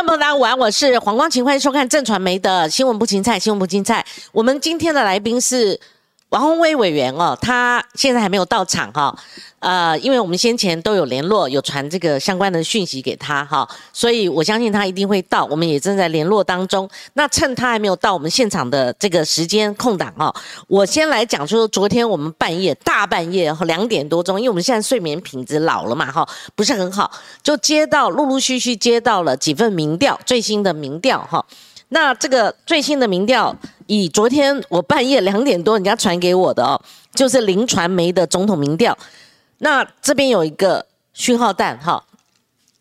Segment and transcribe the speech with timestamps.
[0.00, 4.02] 观众朋友，大家午安，我是黄光琴，欢迎收看正传媒的新闻不青菜，新闻不青菜。
[4.32, 5.78] 我们今天的来宾是
[6.30, 9.12] 王宏威委员哦，他现在还没有到场哈，
[9.58, 16.88] 呃，因为我们先前都有联络，有传这个相关的讯息给他哈，所以我相信他一定会到，我们也正在联络当中。
[17.14, 20.32] 那趁他还没有到我们现场的这个时间空档哦，
[20.68, 26.24] 我先来讲，说昨天我们半夜大半夜两点多钟，因为我们现在睡眠品质老了嘛哈，
[26.54, 27.10] 不是很好，
[27.42, 31.44] 就接到陆陆续续接到了几份民调，最新的民调哈。
[31.92, 33.54] 那这个最新的民调，
[33.86, 36.80] 以昨天我半夜两点多人家传给我的哦，
[37.14, 38.96] 就是林传媒的总统民调。
[39.58, 42.04] 那这边有一个讯号弹哈，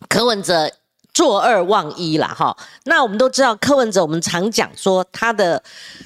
[0.07, 0.71] 柯文哲
[1.11, 2.55] 坐二望一啦哈。
[2.83, 5.61] 那我们都知道柯文哲，我们常讲说他的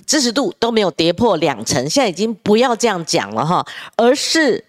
[0.08, 3.66] 支持度都没有跌破两成，现在已经不要这样讲了哈，
[3.97, 4.63] 而是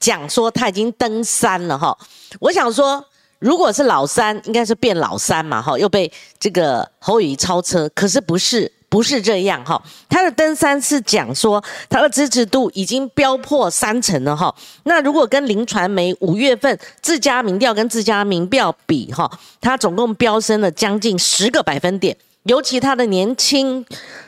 [0.00, 1.96] 讲说他已经登三了哈。
[2.40, 3.04] 我想说。
[3.40, 23.84] 如果是老三，应该是变老三嘛，哈，又被这个侯宇超车，可是不是，不是这样，哈，他的登山是讲说他的支持度已经飙破三成了，哈，那如果跟林传媒五月份自家民调跟自家民调比，哈，他总共飙升了将近十个百分点，尤其他的年轻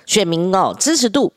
[0.07, 1.33] 选民哦，支持度。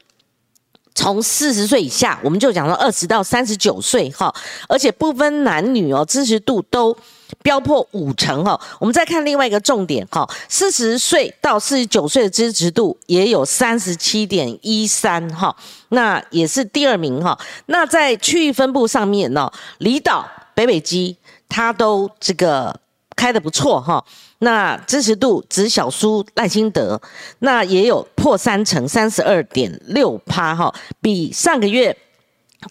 [0.97, 4.33] 从四十岁以下，我们就讲到二十到三十九岁哈，
[4.69, 6.95] 而且不分男女哦，支持度都
[7.43, 8.59] 飙破五成哈。
[8.79, 15.55] 我们再看另外一个重点哈，四十岁到四十九岁的支持度也有三十七点一三哈，
[15.89, 17.37] 那也是第二名哈。
[17.67, 21.15] 那在区域分布上面呢，离岛、北北基，
[21.49, 22.79] 它都这个
[23.15, 24.03] 开的不错哈。
[24.39, 27.01] 那支持度只小输赖清德，
[27.39, 31.97] 那也有破三成，三十二点六趴哈，比上个月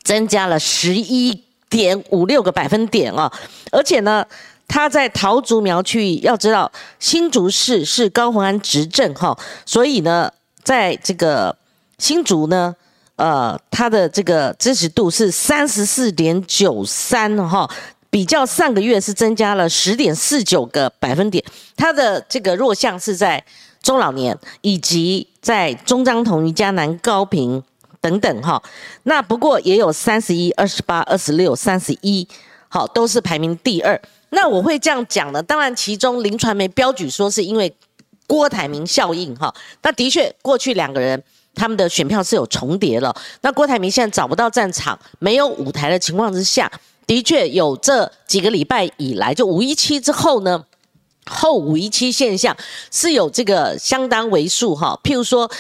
[0.03, 1.44] 增加了十一
[1.75, 3.29] 点五六个百分点啊！
[3.73, 4.25] 而且呢，
[4.69, 9.37] 他在桃竹苗区域，要知道新竹市是高鸿安执政哈，
[9.67, 10.31] 所以呢，
[10.63, 11.57] 在这个
[11.99, 12.77] 新竹呢，
[13.17, 17.69] 呃，他的这个支持度是三十四点九三哈。
[18.09, 21.45] 比较上个月是增加了十点四九个百分点，
[21.77, 23.45] 它的这个弱项是在
[23.83, 27.61] 中老年以及在中章同、于嘉南高平
[28.05, 28.63] 等等哈。
[29.05, 32.29] 那不过也有三十一、二十八、二十六、三十一，
[32.69, 33.99] 好都是排名第二。
[34.29, 37.75] 那我会这样讲呢，当然其中林传媒标举说是因为
[38.27, 39.55] 郭台铭效应哈。
[39.83, 41.23] 那的确过去两个人
[41.55, 43.17] 他们的选票是有重叠了。
[43.41, 46.71] 那郭台铭现在找不到战场、没有舞台的情况之下。
[47.07, 50.65] 的确有这几个礼拜以来，就五一七之后呢，
[51.27, 52.57] 后五一七现象
[52.91, 54.99] 是有这个相当为数哈。
[55.05, 55.51] 譬如说，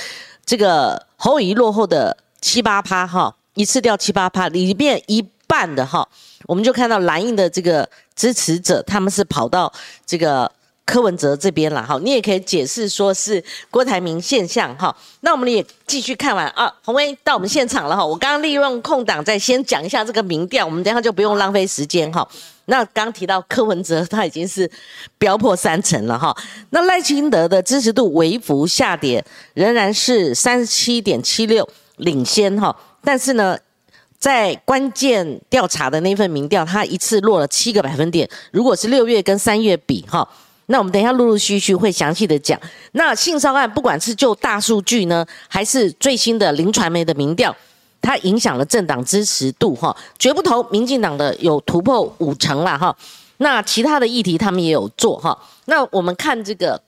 [0.47, 6.07] 这个侯乙落后的七八趴哈，一次掉七八趴，里面一半的哈，
[6.45, 9.73] 我们就看到蓝印的这个支持者，他们是跑到
[10.05, 10.53] 这个。
[10.87, 14.95] 柯文哲这边了哈，你也可以解释说是郭台铭现象哈。
[15.21, 18.05] 那我们也继续看完啊，洪威到我们现场了哈。
[18.05, 22.29] 我刚刚利用空档再先讲一下这个民调，我们等下就不用浪费时间哈。
[22.67, 24.71] 那刚提到柯文哲他已经是
[25.17, 26.37] 飙破三成了哈。
[26.69, 29.25] 那赖清德的支持度微幅下跌，
[29.55, 31.67] 仍然是三十七点七六
[31.97, 32.75] 领先哈。
[33.03, 33.59] 但是呢，
[34.19, 38.29] 在关键调查的那份民调，他一次落了七个百分点。
[38.51, 40.29] 如果是六月跟三月比哈。
[40.67, 42.59] 那我们等一下陆陆续续会详细的讲。
[42.93, 47.55] 那性骚案不管是就大数据呢，还是最新的零传媒的民调，
[48.01, 52.97] 它影响了政党支持度哈，绝不投民进党的有突破五成了哈。
[53.37, 55.39] 那其他的议题他们也有做哈。
[55.67, 56.81] 那我们看这个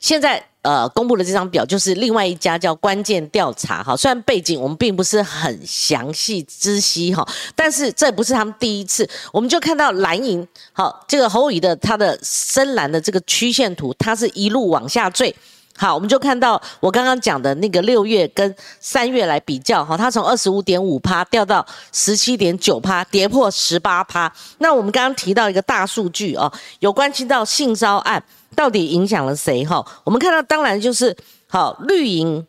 [0.00, 0.42] 现在。
[0.62, 15.34] 呃，公布的这张表就是另外一家叫关键调查哈，虽然背景我们并不是很详细知悉哈，但是这不是他们第一次，我们就看到蓝银好这个侯宇的他的深蓝的这个曲线图，它是一路往下坠。
[15.74, 24.32] 好，我们就看到我刚刚讲的那个六月跟三月来比较哈，它从二十五点五趴掉到十七点九趴，跌破十八趴。
[24.58, 28.22] 那我们刚刚提到一个大数据哦，有关系到性骚案
[28.54, 29.84] 到底影响了谁哈？
[30.04, 31.16] 我们看到当然就是
[31.48, 32.46] 好绿营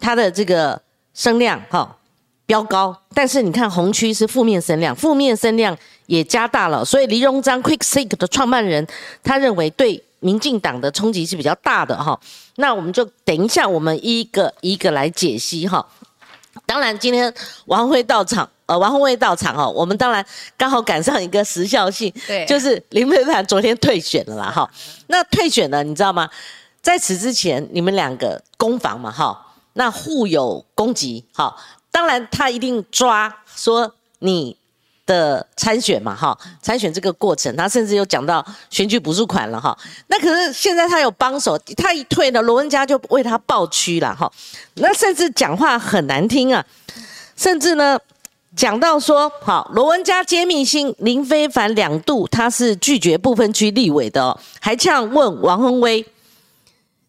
[0.00, 0.80] 它的这个
[1.14, 1.96] 声量哈
[2.46, 5.76] 飙高，但是你看红区是负面声量，负面声量
[6.06, 8.86] 也加大了，所以黎荣章 QuickSeek 的创办人
[9.22, 10.02] 他认为对。
[10.20, 12.18] 民进党的冲击是比较大的哈，
[12.56, 15.86] 那我们就等一下，我们一个一个来解析哈。
[16.66, 17.32] 当然，今天
[17.66, 20.24] 王辉到场，呃，王宏威到场哦，我们当然
[20.56, 24.68] 刚好赶上一个时效性，对，就是林佩凡昨天退选了啦哈。
[25.08, 26.28] 那退选了，你知道吗？
[26.80, 31.54] 在此之前，你们两个攻防嘛哈，那互有攻击哈。
[31.90, 34.56] 当然，他一定抓说你
[35.06, 39.76] 的参选嘛，哈，参选这个过程，他甚至有讲到选举补助款了，哈。
[40.08, 44.30] 那可是现在他有帮手，他一退了，罗文佳就为他抱屈了，哈。
[44.74, 46.64] 那甚至讲话很难听啊，
[47.36, 47.98] 甚至呢
[48.56, 56.06] 讲到说，好，罗文佳揭秘新林非凡两度他是拒绝部分区立委的，还呛问王宏威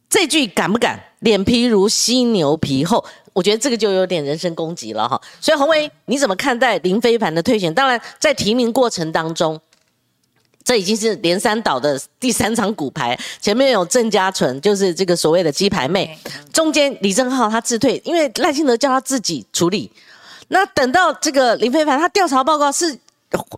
[0.10, 1.02] 这句敢不敢？
[1.20, 3.04] 脸皮如犀牛皮厚。
[3.36, 7.74] 我觉得这个就有点人身攻击了哈，所以洪威你怎么看待林非凡的退选？
[7.74, 9.60] 当然，在提名过程当中，
[10.64, 16.18] 这已经是连三岛的第三场骨牌，前面有郑家纯，就是这个所谓的鸡排妹，
[16.54, 19.92] 中间李正浩他自退，因为赖清德叫他自己处理。
[20.48, 22.98] 那等到这个林非凡，他调查报告是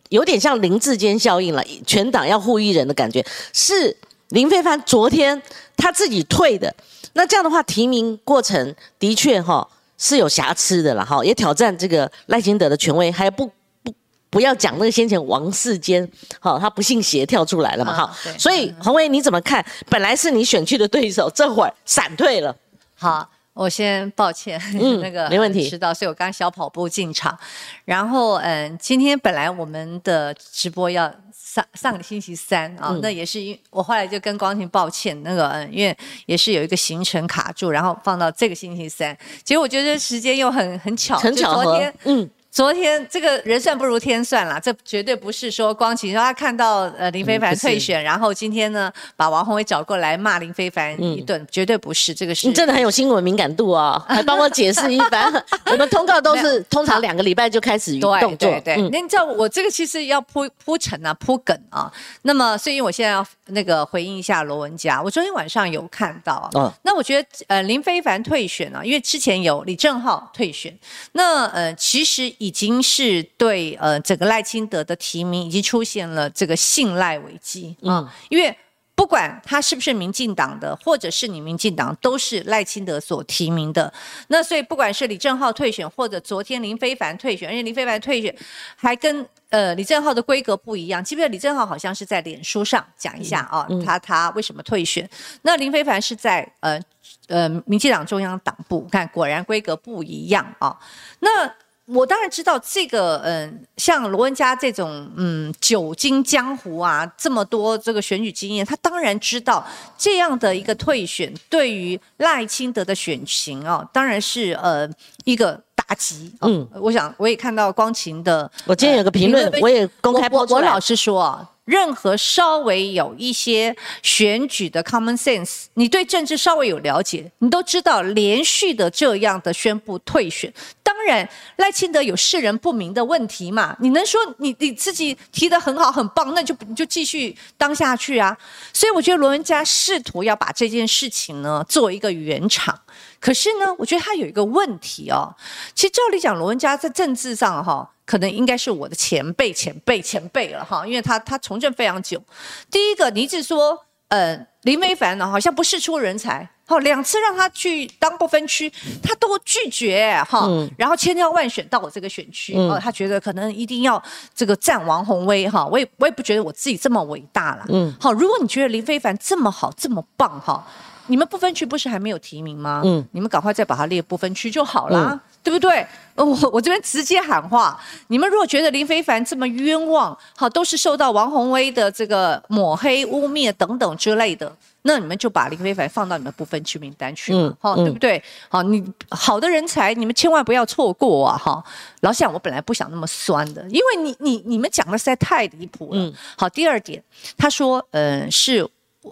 [0.09, 3.23] 有点像林志坚效应了，全党要护一人的感觉，
[3.53, 3.95] 是
[4.29, 5.39] 林非凡昨天
[5.75, 6.73] 他自己退的。
[7.17, 9.67] 那这样的话，提名过程的确哈
[9.97, 13.47] 是有瑕疵的了哈，也挑战这个赖清德的权威，还不
[13.81, 13.91] 不
[14.29, 16.07] 不要讲那个先前王世坚，
[16.39, 19.65] 好他不信邪跳出来了嘛哈，所以洪威你怎么看？
[19.89, 22.55] 本来是你选去的对手，这会儿闪退了。
[22.93, 24.61] 好，我先抱歉，
[25.01, 27.35] 那个没问题，迟到，所以我刚小跑步进场，
[27.83, 31.11] 然后嗯，今天本来我们的直播要。
[31.57, 42.29] 上上个星期三啊，那也是因我后来就跟光庭抱歉，那个嗯，因为也是有一个行程卡住，然后放到这个星期三，结果我觉得时间又很很巧，很巧合，嗯。
[42.57, 52.47] 昨天这个人算不如天算啦，这绝对不是说光晴说他看到呃林非凡退选，然后今天呢把王宏伟找过来骂林非凡一顿，绝对不是这个事。
[52.47, 55.31] 你真的很有新闻敏感度哦， 还帮我解释一番。
[55.69, 58.89] 我们通告都是通常两个礼拜就开始动作，对对对。
[58.89, 61.93] 那你知道我这个其实要铺铺陈啊，铺梗啊。
[62.23, 70.75] 那么所以我现在要那个回应一下罗文佳，我昨天晚上有看到，嗯，那我觉得呃林非凡退选啊，因为之前有李正浩退选，
[71.11, 72.46] 那呃其实以。
[72.47, 78.57] 已经是对呃整个赖清德的提名已经出现了这个信赖危机啊，因为
[78.95, 83.93] 不管他是不是民进党的，或者是你民进党，都是赖清德所提名的。
[84.29, 88.33] 那所以不管是李正浩退选，或者昨天林非凡退选，而且林非凡退选
[88.75, 91.03] 还跟呃李正浩的规格不一样。
[91.03, 95.07] 记不记得李正浩好像是在脸书上讲一下啊，他他为什么退选？
[95.43, 96.81] 那林非凡是在呃
[97.27, 100.75] 呃民进党中央党部，看果然规格不一样啊。
[101.19, 101.47] 那
[101.87, 109.65] 我当然知道这个，嗯，像罗文佳这种，嗯，久经江湖啊，这么多这个选举经验，他当然知道
[109.97, 114.87] 这样的一个退选对于赖清德的选情啊，当然是呃
[115.23, 116.33] 一个打击。
[116.41, 121.49] 嗯，我想我也看到光晴的，我今天有个评论，我也公开播出我老实说啊。
[121.67, 131.27] 任何稍微有一些选举的 common sense，你对政治稍微有了解，你都知道连续的这样的宣布退选，当然
[131.57, 133.75] 赖清德有世人不明的问题嘛？
[133.81, 138.37] 你能说你你自己提的很好很棒，那就你就继续当下去啊？
[138.71, 142.79] 所以我觉得罗文佳试图要把这件事情呢做一个圆场，
[143.19, 145.35] 可是呢，我觉得他有一个问题哦。
[145.75, 147.91] 其实照理讲，罗文佳在政治上哈。
[148.07, 152.23] 可能应该是我的前辈、前辈、前辈了哈，因为他他从政非常久。
[152.71, 153.77] 第一个，你一直说，
[154.07, 158.71] 呃，林非凡呢好像不是出人才，好两次让他去当不分区，
[159.03, 164.01] 他都拒绝哈，然后千挑万选到我这个选区，哦，他觉得可能一定要
[164.33, 170.65] 这个战王宏威哈，我也我也不觉得我自己这么伟大了，嗯，好，如果你觉得林非凡这么好这么棒哈，
[171.07, 172.81] 你们不分区不是还没有提名吗？
[172.85, 175.21] 嗯，你们赶快再把它列不分区就好了。
[175.47, 175.87] 对不对？
[176.15, 184.51] 我我这边直接喊话，你们如果觉得林非凡这么冤枉，好，都是受到王宏威的这个抹黑、污蔑等等之类的，
[184.81, 188.21] 那你们就把林非凡放到你们不分区名单去嘛，好，对不对？
[188.49, 191.37] 好，你好的人才，你们千万不要错过啊！
[191.37, 191.63] 哈，
[192.01, 196.13] 老想我本来不想那么酸的，因为你你你们讲的实在太离谱了。
[196.35, 197.01] 好，第二点，
[197.37, 198.67] 他说，呃，是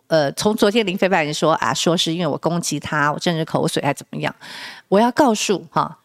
[0.08, 4.36] 呃，从昨天林非凡说啊，说是因为我攻击他，我政治口水还怎么样？
[4.90, 6.00] 我要告诉哈。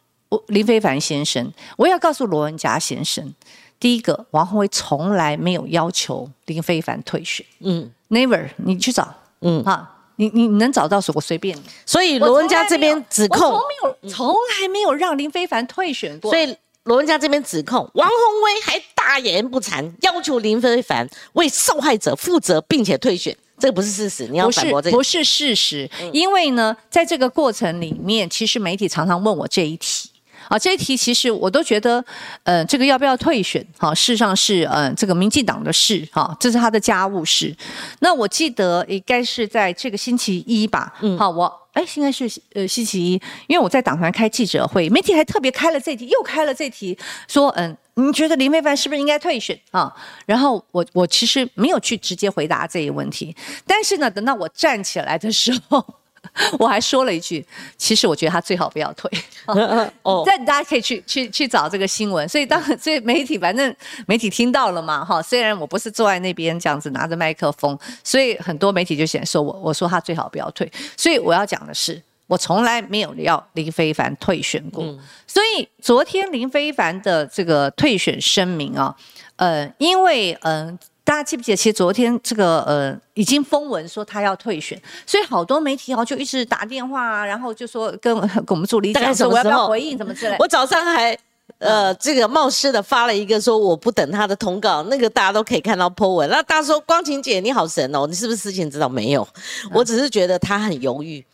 [0.46, 3.34] 林非凡先生，我要告诉罗文佳先生，
[3.78, 11.62] 第一个，王宏威从来没有要求林非凡退选，嗯，never，你去找，嗯，哈，你你能找到，我随便你。
[11.84, 16.30] 所以罗文佳这边指控，从没有，从来没有让林非凡退选过。
[16.30, 23.36] 所以罗文佳这边指控，王宏威还大言不惭，要求林非凡为受害者负责，并且退选。
[23.58, 24.96] 这个不是事实，你要反驳这个。
[24.96, 30.09] 不是事实，因为呢，在这个过程里面，其实媒体常常问我这一题。
[30.50, 32.04] 啊，这一题其实我都觉得，
[32.42, 33.64] 呃，这个要不要退选？
[33.78, 37.56] 哈，事实上是，呃，这个民进党的事，哈，这是他的家务事。
[38.00, 47.76] 那我记得应该是在这个星期一吧，嗯，好，我，哎，应该是呃星期一，因为我在党团开记者会，媒体还特别开了这题，又开了这题，说，嗯。
[47.94, 49.94] 你觉得林非凡是不是应该退选啊？
[50.24, 55.84] 然后我我其实没有去直接回答这一问题，但是呢，等到我站起来的时候。
[56.58, 57.44] 我还说了一句，
[57.76, 59.10] 其实我觉得他最好不要退。
[60.02, 62.28] 哦， 但大家可以去去去找这个新闻。
[62.28, 63.74] 所以当所以媒体反正
[64.06, 65.20] 媒体听到了嘛，哈。
[65.22, 70.70] 虽然我不是坐在那边这样子拿着麦克风，所以很多媒体就想说我我说他最好不要退。
[70.96, 74.84] 所以我要讲的是，我从来没有要林非凡退选过。
[75.26, 78.94] 所以昨天林非凡的这个退选声明啊，
[79.36, 80.78] 呃，因为嗯。
[81.10, 81.56] 大家记不记得？
[81.56, 90.36] 其实昨天这个呃，已经封文说他要退选，所以好多媒体哦就一直打电话，然后就说跟跟我们助理讲说我要不要回应什么之类。
[90.38, 91.18] 我早上还
[91.58, 96.30] 呃这个冒失的发了一个说我不等他的通告，那个大家都可以看到 po 文。
[96.30, 99.26] 那大家说光晴姐你好神哦，你是不是事情知道没有？
[99.72, 101.24] 我只是觉得他很犹豫，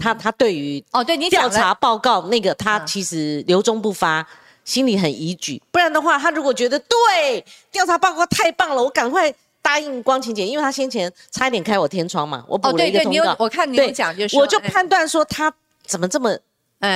[0.00, 4.26] 他他对于哦对你调查报告那个他其实留中不发。
[4.64, 13.36] 心里很疑惧，不然的话，他如果觉得对调查报告太棒了，我赶快答应光晴姐，因为他先前差一点开我天窗嘛，我补了一个通告。
[13.38, 15.52] 我看你有讲，就是我就判断说他
[15.84, 16.36] 怎么这么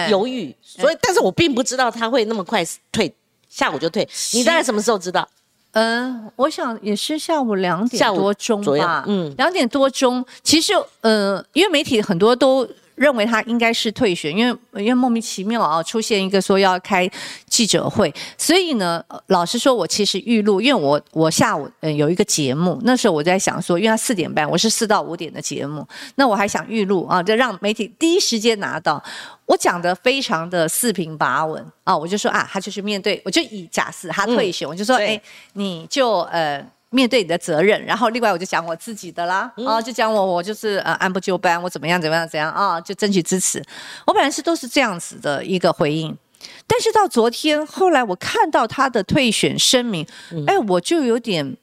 [0.09, 3.13] 犹豫，所以但是我并不知道他会那么快退，
[3.49, 4.09] 下午就退。
[4.33, 5.29] 你大概什么时候知道？
[5.73, 10.25] 嗯，我想也是下午两点多钟吧，嗯，两点多钟。
[10.43, 12.69] 其实，呃，因为媒体很多都。
[12.97, 17.09] 认为他应该是退选，因为因为莫名其妙啊，出现一个说要开
[17.49, 25.87] 记者会，所以呢，老实说，我其实预录，因为我我下午嗯有一个节目，那时候我在想说，因为他四点半，我是四到五点的节目，
[26.17, 29.03] 那我还想预录啊，就让媒体第一时间拿到，
[29.45, 35.21] 我讲的非常的四平八稳啊，我就说啊，他就是面对，我就以假设他退选，我就说，哎，
[35.53, 36.67] 你就呃。
[36.97, 43.63] 面对你的责任，然后另外我就讲我自己的啦，啊，就讲我我就是呃按部就班，我怎么样怎么样怎样啊，就争取支持。
[44.07, 46.17] 我本来是都是这样子的一个回应，
[46.67, 50.07] 但是到昨天后来我看到他的退选声明，
[50.47, 51.59] 哎，我就有点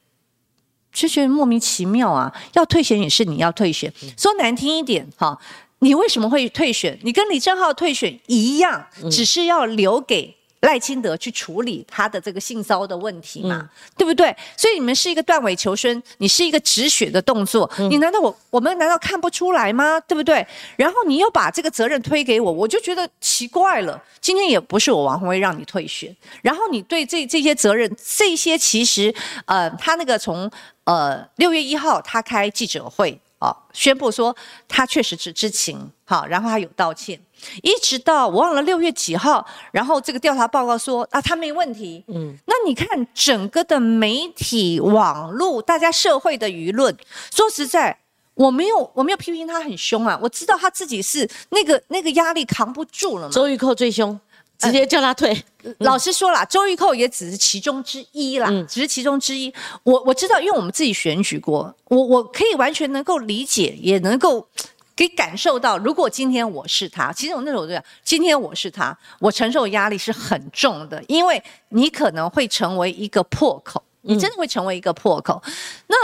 [0.92, 5.36] 就觉得莫名其妙啊，要退选也是你要退选，说难听一点哈，
[5.80, 7.00] 你为什么会退选？
[7.02, 10.36] 你跟李正浩退选一样，只是要留给。
[10.64, 14.36] 赖清德去处理他的这个性骚的问题嘛，对不对？
[14.58, 20.00] 所以你们是一个断尾求生，你是一个止血的动作，你难道我我们难道看不出来吗？
[20.08, 20.46] 对不对？
[20.78, 24.02] 然后你又把这个责任推给我，我就觉得奇怪了。
[24.22, 29.14] 今天也不是我王宏威让你退选，然后你对这这些责任，这些其实
[29.46, 30.50] 呃，他那个从
[30.86, 34.34] 呃六月一号他开记者会啊，宣布说
[34.70, 37.20] 他确实是知情，好，然后他有道歉。
[37.62, 42.04] 一直到我忘了六月几号，然后这个调查报告说啊，他没问题。
[42.08, 46.96] 嗯，那你看整个的媒体、网络、大家社会的舆论，
[47.34, 47.98] 说实在，
[48.36, 53.34] 我没有我没有批评他很凶啊，我知道他自己是那个那个压力扛不住了嘛。
[53.34, 54.20] 周玉蔻最凶，
[54.58, 55.44] 直接叫他退。
[55.80, 59.54] 老实说了，周玉蔻也只是其中之一啦，只是其中之一。
[59.84, 64.48] 我我知道，因为我们自己选举过，我我可以完全能够理解，也能够。
[64.96, 75.42] 可以感受到，如果今天我是他，其实我那时候就讲，今天我是他，我承受压力是很重的，因为你可能会成为一个破口，你真的会成为一个破口。
[75.88, 75.96] 那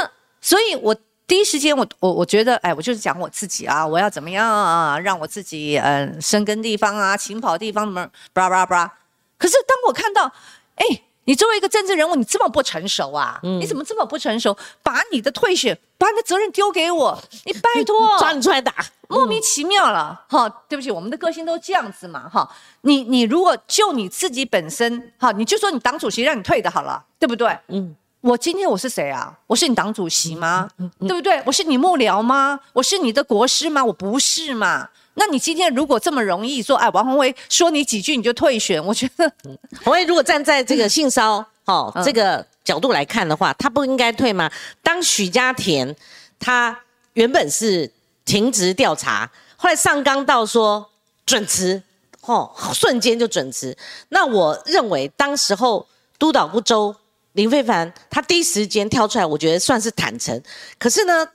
[0.41, 0.95] 所以，我
[1.27, 8.93] 第一时间，我我我觉得，哎，我就是讲我自己啊，我要怎么样啊，让我自己嗯生根地方啊，勤跑地方什么，巴拉巴拉巴拉。
[9.37, 10.33] 可是当我看到，
[10.75, 11.03] 哎。
[11.25, 13.39] 你作为一个政治人物，你这么不成熟啊？
[13.43, 14.57] 你怎么这么不成熟？
[14.81, 17.21] 把你的退选，把你的责任丢给我？
[17.45, 18.73] 你拜托，抓你出来打，
[19.07, 20.49] 莫名其妙了哈！
[20.67, 22.49] 对不起，我们的个性都这样子嘛哈！
[22.81, 27.55] 你你如果就你自己本身哈，你就说你党主席让你退的好了，对不对？
[27.67, 29.37] 嗯，我今天我是谁啊？
[29.45, 30.67] 我是你党主席吗？
[30.99, 31.41] 对不对？
[31.45, 32.59] 我是你幕僚吗？
[32.73, 33.85] 我是你的国师吗？
[33.85, 34.89] 我不是嘛？
[35.19, 39.29] 那你今天如果这么容易说，哎，王宏威说你几句你就退选，我觉得，
[39.83, 44.49] 宏威如果站在这个性骚 哦这个角度来看的话，他不应该退吗？
[44.81, 45.93] 当许家田
[46.39, 46.79] 他
[47.13, 47.91] 原本是
[48.23, 50.89] 停职调查，后来上纲到说
[51.25, 51.83] 准辞，
[52.21, 53.77] 哦，瞬间就准辞。
[54.07, 55.85] 那我认为当时候
[56.17, 56.95] 督导不周
[57.33, 60.41] 林非凡他第一时间跳出来，我觉得算是坦诚。
[60.77, 61.27] 可是呢，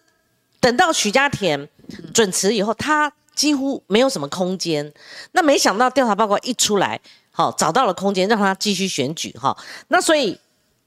[0.58, 1.68] 等到许家田
[2.14, 4.92] 准辞以后，他几乎没有什么空间，
[5.32, 7.00] 那没想到调查报告一出来，
[7.30, 9.56] 好找到了空间让他继续选举哈。
[9.88, 10.38] 那所以，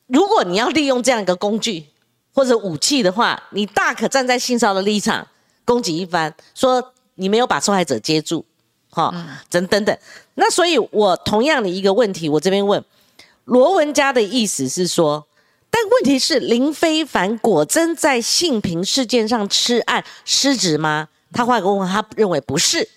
[0.08, 1.86] 如果你要利用这样一个工具
[2.34, 5.27] 或者武器的话，你大可站在性骚的立场
[5.66, 8.46] 攻击一番，说你没有把受害者接住，
[8.89, 9.13] 哈，
[9.50, 9.98] 等等等。
[10.36, 12.84] 那所以，我同样的一个问题，我这边问
[13.46, 15.27] 罗文佳的意思是说，
[15.70, 21.10] 但问题是林非凡果真在性平事件上吃案失职吗？
[21.34, 22.88] 他画个问，他认为不是，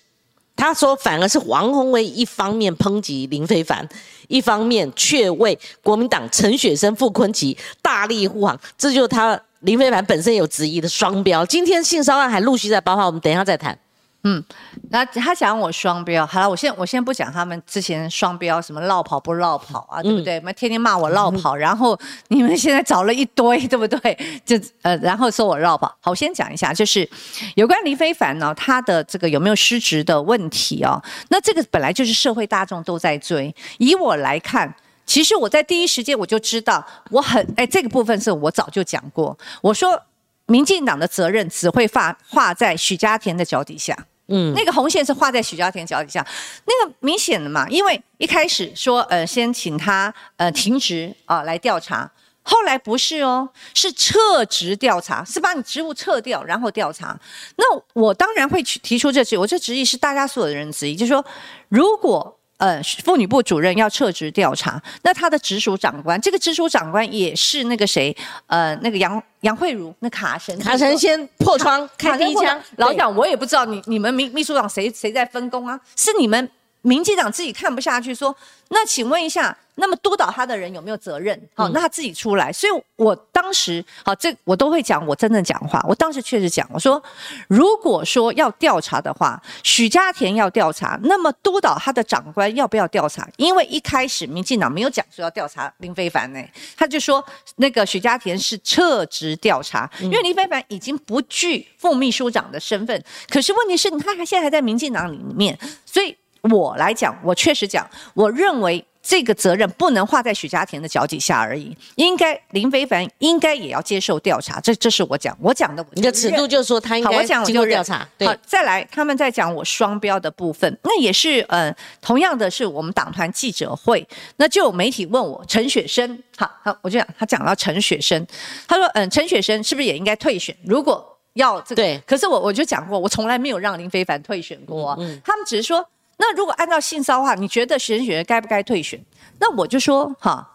[0.55, 3.87] 他说反而是王宏威一方面抨击林非凡，
[4.27, 11.45] 一方面却为国民党陈雪生、傅昆萁大力护航，这就是他林非凡本身有质疑的双标。
[11.45, 13.77] 今天性骚案还陆续在爆发，我们等一下再谈。
[14.23, 14.43] 嗯，
[14.91, 20.39] 那他讲我双标，好了，我先我先不讲他们之前双标什么绕跑不绕跑啊，对不对？
[20.41, 24.41] 们天天骂我绕跑， 然后你们现在找了一堆，对不对？
[24.45, 25.87] 就呃，然后说我绕跑。
[26.01, 27.09] 好，我先讲一下，就是
[27.55, 31.01] 有关林非凡呢，他的这个有没有失职的问题哦？
[31.29, 33.53] 那这个本来就是社会大众都在追。
[33.79, 34.71] 以我来看，
[35.07, 39.99] 其实我在第一时间我就知道，我很哎，这个部分是我早就讲过，我说
[40.45, 43.97] 民进党的责任只会放画在许家田的脚底下。
[44.31, 46.25] 嗯，那个红线是画在许家田脚底下，
[46.65, 52.09] 那个明显的嘛，因为一开始说呃先请他呃停职啊来调查，
[52.41, 57.19] 后来不是哦，是撤职调查，是把你职务撤掉然后调查。
[57.57, 61.23] 那我当然会去提出这质疑，我这质疑是大家所有的人质疑，就是说
[61.69, 62.37] 如果。
[62.61, 68.15] 呃，妇女部主任要撤职调查，那他的直属长官，这个直属长官也是那个谁，
[68.45, 72.61] 呃，那个杨杨慧茹，那卡神，卡神先破窗开第一枪。
[72.75, 75.79] 老蒋，我也不知道你你们秘秘书长谁谁在分工啊？
[75.95, 76.47] 是你们
[76.81, 78.35] 民进党自己看不下去，说
[78.69, 79.57] 那请问一下。
[79.75, 81.41] 那么督导他的人有没有责任？
[81.55, 82.51] 好，那他自己出来。
[82.51, 85.83] 所以我当时，好，这我都会讲我真正讲话。
[85.87, 87.01] 我当时确实讲，我说，
[87.47, 93.27] 如果说要调查的话，许家田要调查，那么督导他的长官要不要调查？
[93.37, 96.39] 因为一开始民进党没有讲说要调查林非凡呢，
[96.77, 103.03] 他就说那个许家田是撤职调查，因为林非凡已经不具副秘书长的身份。
[103.29, 106.15] 可是问题是，他还现在还在民进党里面，所以
[106.49, 108.85] 我来讲，我确实讲，我认为。
[109.03, 114.59] 这个责任不能画在许家田的脚底下而已，应该林非凡应该也要接受调查。
[114.59, 115.83] 这这是我讲，我讲的。
[115.93, 118.07] 你的尺度就是说他应该经过调查。
[118.19, 128.23] 好，再来，他们在讲我双标的部分，那也是呃，同样的是我们党团记者会，那就有媒体问我陈雪生，好好，我就讲他讲到陈雪生，
[128.67, 130.55] 他说嗯，陈雪生是不是也应该退选？
[130.63, 134.95] 如果要这个，对，可是我我就讲过，我从来没有让林非凡退选过，
[135.25, 135.83] 他们只是说。
[136.23, 139.03] 那如果按照性骚话，你觉得陈雪该不该退选？
[139.39, 140.47] 那我就说哈，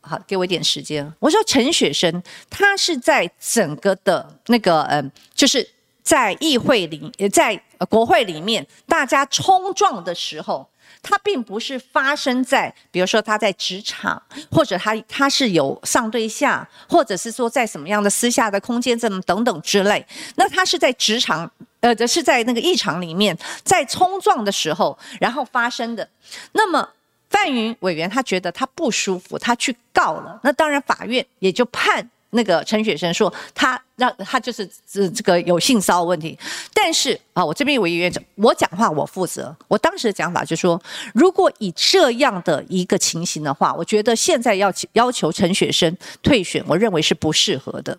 [0.00, 1.12] 好，给我一点时间。
[1.18, 5.68] 我说陈雪生，他是在整个的那个嗯，就是
[6.02, 7.54] 在议会里，在
[7.90, 10.66] 国会里面，大家冲撞的时候，
[11.02, 20.06] 他并不是发生在，比如说他在职场，或者他他是有上对下，或者是说在什么样的私下的空间，这么等等之类。
[20.36, 21.50] 那他是在职场。
[21.84, 26.08] 呃，这是在那个异常里面，在冲撞的时候，然后发生的。
[26.52, 26.88] 那么
[27.28, 30.40] 范云委员他觉得他不舒服，他去告了。
[30.42, 36.38] 那当然法院也就判那个陈雪生说他让他就是这这个有性骚扰问题。
[36.72, 39.54] 但是啊，我这边有委员长，我讲话我负责。
[39.68, 47.98] 我当时的讲法就说，如果以这样的一个情形的话，我觉得现在要要求陈雪生退选，我认为是不适合的。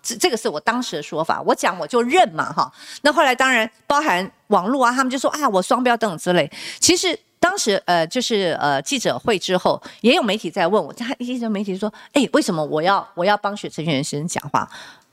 [0.00, 0.02] 好。
[0.02, 2.72] 这这个是我当时的说法，我讲我就认嘛哈。
[3.02, 6.50] 那后来当然包含网络啊，他们就说啊我双标等等之类。
[6.78, 14.68] 其实当时呃就是呃记者会之后，也有媒体在问我，他一些媒体说，哎为什么我要我要帮雪陈雪生讲话？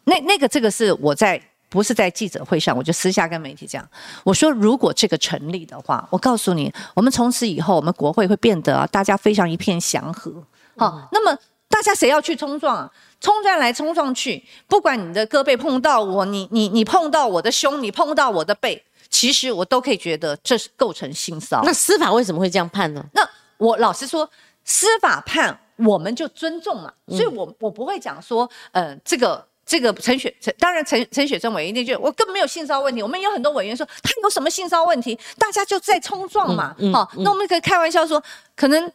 [0.06, 3.86] 那那个这个是我在不是在记者会上，我就私下跟媒体讲，
[4.24, 10.32] 我说如果这个成立的话，我告诉你，我们从此以后我们国会会变得大家非常一片祥和。
[10.78, 11.38] 好，那么
[11.78, 12.92] 大家谁要去冲撞啊？
[13.22, 21.64] 冲撞来冲撞去，不管你的胳膊碰到我，你你你碰到我的胸，你碰到我的背，其实我都可以觉得这是构成性骚扰。
[21.64, 23.06] 那司法为什么会这样判呢？
[23.14, 23.22] 那
[23.58, 24.28] 我老实说，
[24.66, 33.04] 司法判我们就尊重嘛，所以我我不会讲说，呃，这个这个陈雪陈，当然陈陈雪生委员那句，我根本没有性骚扰问题。
[33.04, 38.24] 我们有很多委员说他有什么性骚扰问题，大家就在冲撞嘛，好，那我们可以开玩笑说，
[38.56, 38.92] 可能。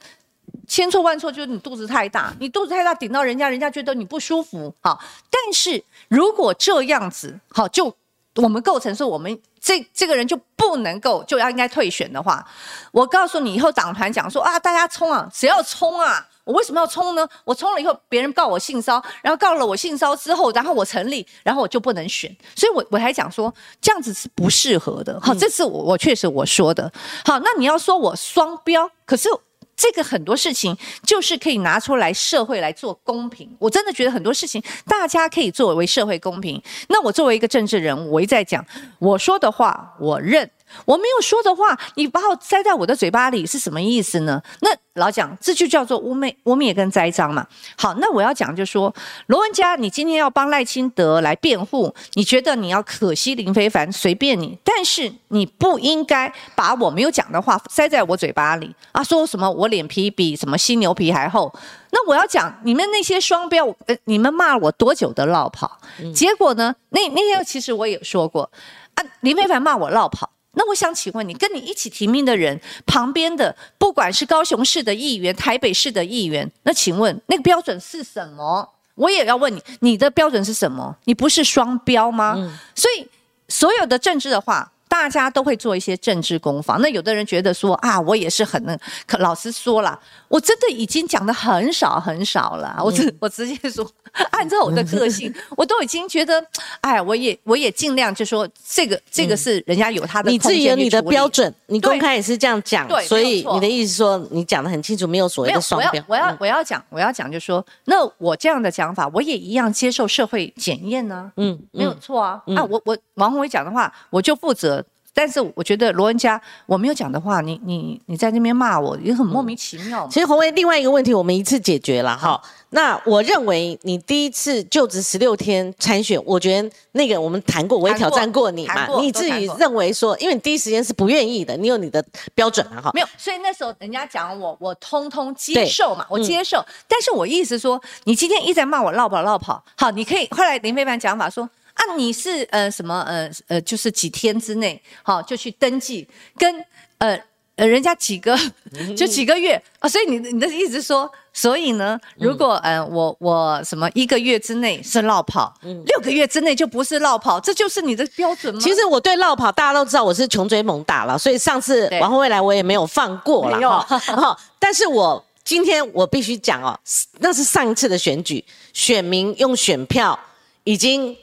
[0.72, 4.98] 千错万错就是你肚子太大，你肚子太大顶到人家人家觉得你不舒服，好。
[5.30, 7.94] 但是如果这样子，好，就
[8.36, 12.42] 我们构成说我们这这个人就不能够就要应该退选的话，
[12.90, 16.26] 我告诉你以后党团讲说啊，大家冲啊，谁要冲啊？
[16.44, 17.28] 我为什么要冲呢？
[17.44, 25.20] 我冲了以后，别人告我性骚然后告了我性骚之后，然后我成立，然后我就不能选，所以我我还讲说这样子是不适合的。
[25.20, 26.90] 好，这是我我确实我说的。
[27.26, 29.28] 好，那你要说我双标，可是。
[29.76, 36.62] 这个很多事情就是可以拿出来社会来做公平，我真的觉得很多事情大家可以作为社会公平。
[36.88, 38.64] 那我作为一个政治人物，我一再讲
[38.98, 40.48] 我说的话，我认
[40.84, 44.42] 我没有说的话，你把我塞在我的嘴巴里是什么意思呢？
[44.60, 47.46] 那老蒋这就叫做污蔑、污蔑跟栽赃嘛。
[47.76, 48.94] 好，那我要讲就说，
[49.26, 61.52] 罗文佳，你今天要帮赖清德来辩护，你觉得你要可惜林非凡，随便你，但是你不应该把我没有讲的话塞在我嘴巴里啊，说什么我脸皮比什么犀牛皮还厚。
[61.94, 65.78] 那我要讲你们那些双标，呃，你们骂我多久的落跑？
[66.14, 66.74] 结果呢？
[66.90, 68.50] 那那天其实我也说过
[68.94, 70.30] 啊，林非凡骂我落跑。
[70.54, 78.68] 那我想请问你，跟你一起提名的人旁边的，不管是高雄市的议员、台北市的议员，那请问那个标准是什么？
[78.94, 80.96] 我也要问你，你的标准是什么？
[81.04, 82.34] 你不是双标吗？
[82.74, 83.08] 所以
[83.48, 84.70] 所有的政治的话。
[84.92, 93.90] 大家都会做一些政治攻防，那有的人觉得说啊，我也是很那，可老实说了，我真的已经讲的很少很少了，我直我直接说，
[94.30, 96.44] 按照我的个性，我都已经觉得，
[96.82, 106.04] 哎，我也我也尽量就说这个这个是人家有他的，你自己有你的标准，你公开也是这样讲，所以你的意思说你讲的很清楚，没有所谓的双标。
[106.06, 114.84] 我要我要讲我要讲就说，那我这样的讲法，我也一样接受社会检验呢，嗯，没有错啊，啊，我我王宏伟讲的话，我就负责。
[115.14, 120.08] 但是我觉得罗文佳我没有讲的话，你你你在那边骂我也很莫名其妙。
[120.10, 122.40] 其实洪威另外一个问题，我们一次解决了哈。
[122.70, 128.86] 那我认为你第一次就职十六天参选，我觉得那个我们谈过，我也挑战过你嘛。
[129.00, 132.02] 你自己认为说，因为你第一时间是不愿意的，你有你的
[132.34, 132.90] 标准嘛哈。
[132.94, 136.64] 没有，所以那时候人家讲我，我通通接受嘛，我接受。
[136.88, 141.46] 但是我意思说，你今天一直在骂我绕跑绕跑，好，你可以后来林非凡讲法说。
[141.74, 146.06] 啊，你是呃什么呃呃，就是几天之内好就去登记，
[146.36, 146.64] 跟
[146.98, 147.18] 呃
[147.56, 148.38] 呃人家几个
[148.96, 158.60] 就几个月啊，所以你你的意思说，所以呢，如果呃我我什么一个月之内是绕跑，六个月之内就不是绕跑，这就是你的标准吗？
[158.60, 164.38] 其实我对绕跑大家都知道，我是穷追猛打了，所以上次往后未来我也没有放过了 哈。
[164.58, 166.78] 但是我今天我必须讲哦，
[167.18, 170.18] 那是上一次的选举，选民用选票
[170.64, 171.16] 已经。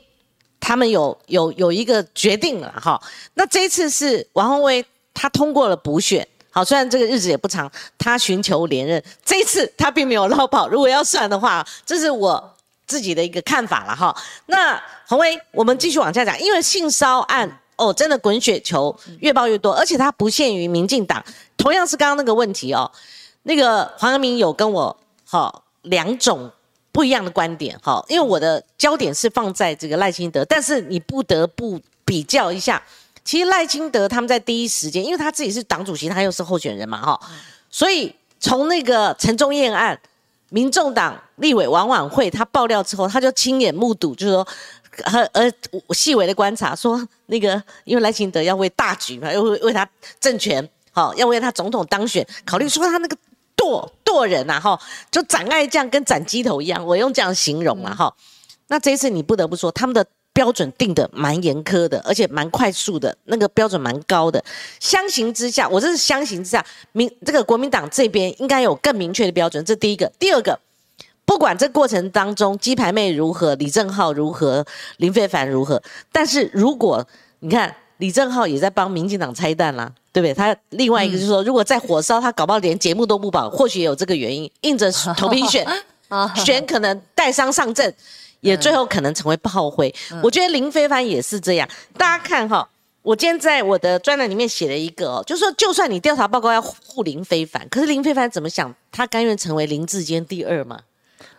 [0.59, 3.01] 他们有有有一个决定了哈，
[3.33, 10.67] 那这一次是王宏威他通过了补选，好，虽然这个日子也不长，他寻求连任，这一次他并没有捞跑。
[10.67, 14.15] 如果要算的话，这是我自己的一个看法了哈。
[14.47, 21.23] 那宏威，我们继续往下讲，因为性骚案哦，真的滚雪球越爆越多，而且它不限于民进党，
[21.57, 22.91] 同样是刚刚那个问题哦，
[23.43, 24.95] 那个黄阳明有跟我
[25.25, 26.51] 好两种。
[26.91, 32.81] 不一样的观点，哈，因为我的焦点是放在这个赖清德，但是你不得不比较一下，
[33.23, 37.19] 其实赖清德他们在第一时间，因为他自己是党主席，他又是候选人嘛，哈，
[37.69, 39.97] 所以从那个陈忠燕案，
[40.49, 44.47] 民众党立委王婉慧他爆料之后，他就亲眼目睹，就是说，
[45.05, 45.51] 和呃
[45.91, 49.87] 细微的观察，说那个因为赖清德要为大局嘛，要为为他
[50.19, 53.15] 政权，好，要为他总统当选考虑，说他那个。
[53.59, 54.79] 剁剁人呐，哈，
[55.11, 58.15] 就斩爱将跟斩鸡头一样，我用这样形容了哈。
[58.69, 64.41] 那这一次你不得不说，他们的标准定的蛮严苛的，而且蛮快速的，那个标准蛮高的。
[64.79, 69.63] 相形之下，我这是相形之下，民这个国民党这边应该有更明确的标准。
[69.65, 70.57] 这第一个，第二个，
[71.25, 74.65] 不管这过程当中鸡排妹如何，李正浩如何，
[74.97, 77.05] 林非凡如何，但是如果
[77.41, 77.75] 你看。
[77.99, 80.33] 李正浩也在帮民进党拆弹啦，对不对？
[80.33, 85.67] 他另外一个就是说，如果再火烧，他搞不好连节目都不保，或许有这个原因，硬着 头皮选，
[86.33, 87.93] 选可能带伤上阵，
[88.39, 89.93] 也最后可能成为炮灰。
[90.23, 91.67] 我觉得林非凡也是这样。
[91.97, 92.65] 大家看哈，
[93.01, 98.73] 我今天在我的专栏里面写了一个哦，就是说，就算你调查报告要护林非凡，可是林非凡怎么想？
[98.93, 100.79] 他甘愿成为林志坚第二嘛？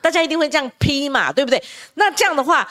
[0.03, 1.63] 大家一定会这样批嘛，对不对？
[1.95, 2.69] 那这样的话，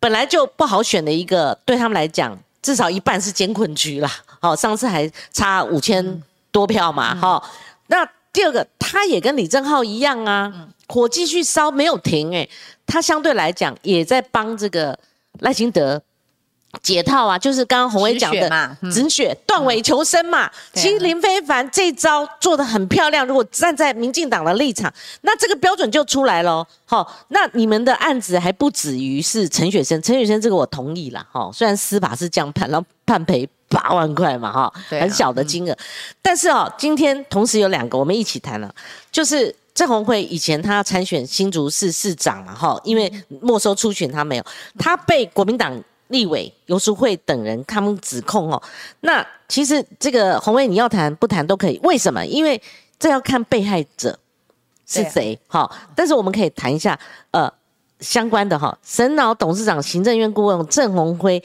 [0.00, 2.38] 本来就不好选的一个，对他们来讲。
[2.62, 7.42] 至少一半是监困区啦，好，上次还差五千多票嘛，哈。
[7.88, 12.48] 那第二个，他也跟李正浩一样啊，火继续烧没有停，哎，
[12.86, 14.98] 他相对来讲也在帮这个
[15.40, 16.00] 赖清德。
[16.82, 20.50] 解套啊，就是刚刚洪伟讲的止血、断尾求生嘛。
[20.72, 23.26] 其实林非凡这招做的很漂亮。
[23.26, 26.66] 如果站在民进党的立场，那这个标准就出来了。
[26.86, 31.24] 好，那你们的案子还不止于是陈雪生，陈雪生这个我同意了。
[31.30, 35.76] 哈，虽然司法是这样判，然后判赔八万块嘛，哈，很小的金额。
[36.22, 38.74] 但是哦，今天同时有两个，我们一起谈了，
[39.10, 44.44] 就是郑红慧以前他要参选新竹市市长嘛，哈，因为没收初选他没有，
[44.78, 45.78] 他被国民党。
[46.12, 48.62] 立委游淑慧等人，他们指控哦，
[49.00, 52.24] 那其实这个洪威你要谈不谈都可以，为什么？
[52.24, 52.60] 因为
[53.00, 54.16] 这要看被害者
[54.86, 55.68] 是谁，哈。
[55.96, 56.96] 但是我们可以谈一下，
[57.32, 57.52] 呃，
[57.98, 61.42] 相关的哈，神脑董事长、行政院顾问郑鸿辉，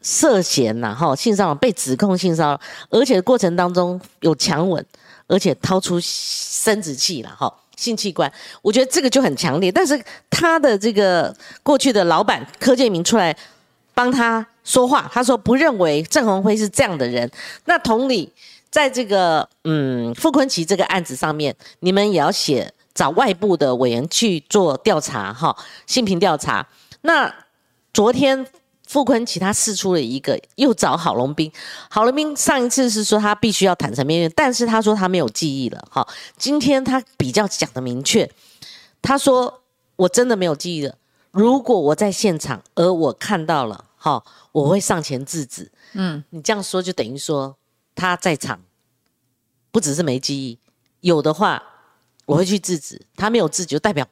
[0.00, 4.84] 涉嫌呐哈性骚扰被指控性骚扰，而且过程当中有强吻，
[5.28, 8.30] 而且掏出生殖器了哈性器官，
[8.62, 9.70] 我觉得这个就很强烈。
[9.72, 10.00] 但是
[10.30, 13.36] 他的这个过去的老板柯建明出来
[13.94, 17.30] 帮他说话，他说不认为郑鸿辉是这样的人。
[17.64, 18.32] 那同理，
[18.70, 26.68] 在这个嗯傅昆奇这个案子上面，你们也要写找外部的委员去做调查哈性平调查。
[27.02, 27.34] 那
[27.92, 28.46] 昨天。
[28.84, 31.50] 傅昆奇他试出了一个，又找郝龙斌。
[31.88, 35.82] 郝龙斌上一次是说他必须要坦诚面对，但是他说他没有记忆了。
[35.90, 38.30] 哈，今天他比较讲的明确，
[39.00, 39.62] 他说
[39.96, 40.94] 我真的没有记忆了。
[41.32, 45.72] 如果我在现场，而我看到了，哈，我会上前制止。
[45.94, 47.56] 嗯，你这样说就等于说
[47.94, 48.60] 他在场，
[49.70, 50.58] 不只是没记忆，
[51.00, 51.62] 有的话
[52.26, 53.02] 我会去制止。
[53.16, 54.06] 他没有制止，就代表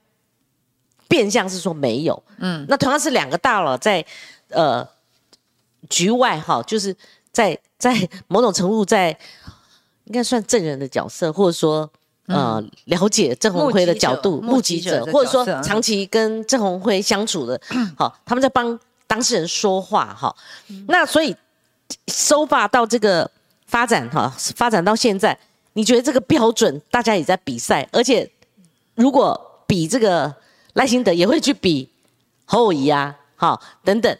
[1.06, 2.20] 变相是说没有。
[2.38, 4.04] 嗯，那同样是两个大佬在。
[4.52, 4.84] 呃，
[5.88, 6.96] 局外哈，就是
[7.30, 9.16] 在在某种程度在
[10.06, 11.88] 应该算证人的角色，或者说
[12.30, 17.60] 呃了解郑红辉的角度，目击者，或者说长期跟郑红辉相处的，
[17.98, 20.34] 好，他们在帮当事人说话哈。
[20.88, 21.34] 那所以
[22.08, 23.30] 收发到这个
[23.66, 25.38] 发展哈，发展到现在，
[25.72, 28.30] 你觉得这个标准大家也在比赛，而且
[28.94, 30.34] 如果比这个
[30.74, 31.88] 赖清德也会去比
[32.44, 34.16] 侯友谊啊，好等等。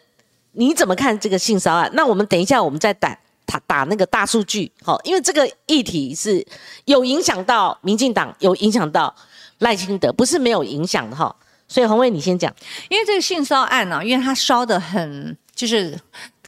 [0.53, 1.89] 你怎么看这个性骚扰？
[1.93, 3.17] 那我们等一下，我们再打
[3.51, 6.45] 打打那个大数据，好，因为这个议题是
[6.85, 9.13] 有影响到民进党，有影响到
[9.59, 11.35] 赖清德，不是没有影响的哈。
[11.67, 12.53] 所以洪卫，你先讲，
[12.89, 15.99] 因为这个性骚案呢，因为它烧的很，就是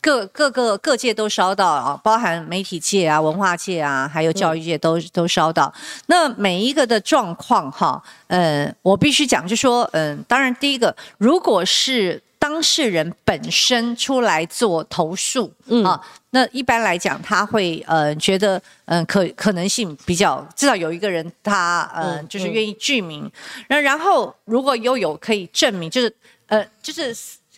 [0.02, 5.74] 各各个各界都烧到啊，包含媒体界啊、文化界啊，还有教育界都都烧到。
[6.08, 12.22] 那每一个的状况哈，呃，我必须讲，就说，嗯，当然第一个，如果是。
[12.44, 15.82] 当事人本身出来做投诉，嗯。
[15.86, 15.98] 啊，
[16.32, 23.32] 那一般来讲，他会呃觉得嗯可可能性比较，至少有一个人他呃就是愿意具名，
[23.70, 26.14] 那然后如果又有可以证明，就是
[26.48, 27.16] 呃就是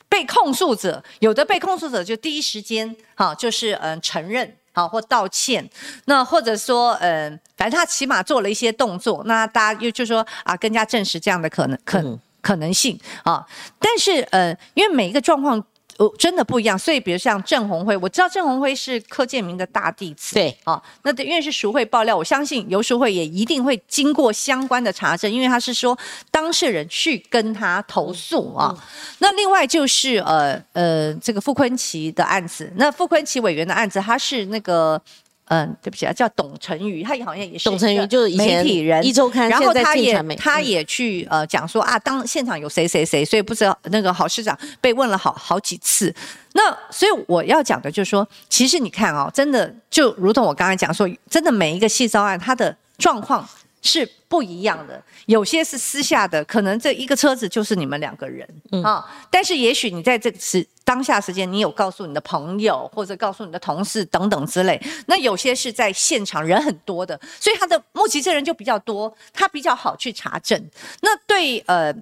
[0.08, 5.68] 被控诉者，有的被控诉者就第一时间哈就是嗯承认好或道歉，
[6.06, 12.20] 那或者说嗯反正他起码做了一些动作，那大家又就说啊更加证实这样的可能可能。
[12.46, 13.44] 可能性啊，
[13.80, 15.58] 但是呃，因为每一个状况
[15.98, 25.98] 哦真的不一样，所以比如像郑鸿辉，我知道郑鸿辉是柯建明的大弟子，对啊，那因为是赎会爆料，我相信游淑慧也一定会经过相关的查证，因为他是说
[26.30, 28.78] 当事人去跟他投诉啊。
[29.18, 35.02] 那另外就是呃呃这个傅坤奇的案子，那傅坤奇委员的案子，他是那个。
[35.48, 46.14] 嗯，对不起啊，叫董成宇，他也好像也是董成宇，就是媒体人，一周刊，然后他也他也去呃讲说啊，当现场有谁谁谁，所以不知道那个郝市长被问了好好几次。
[46.54, 53.48] 那所以我要讲的就是说，其实你看哦，真的就如同我刚才讲说，真的每一个细招案，它的状况。
[53.86, 58.46] 是不一样的，有些是私下的，可能这一个车子就是你们两个人
[58.84, 59.06] 啊。
[59.32, 64.82] 但是也许你在这个时当下时间，你有告诉你的朋友或者告诉你的同事等等之类。
[65.06, 70.62] 那有些是在现场人很多的，所以他的目击证人就比较多，他比较好去查证。
[71.02, 71.96] 那对呃。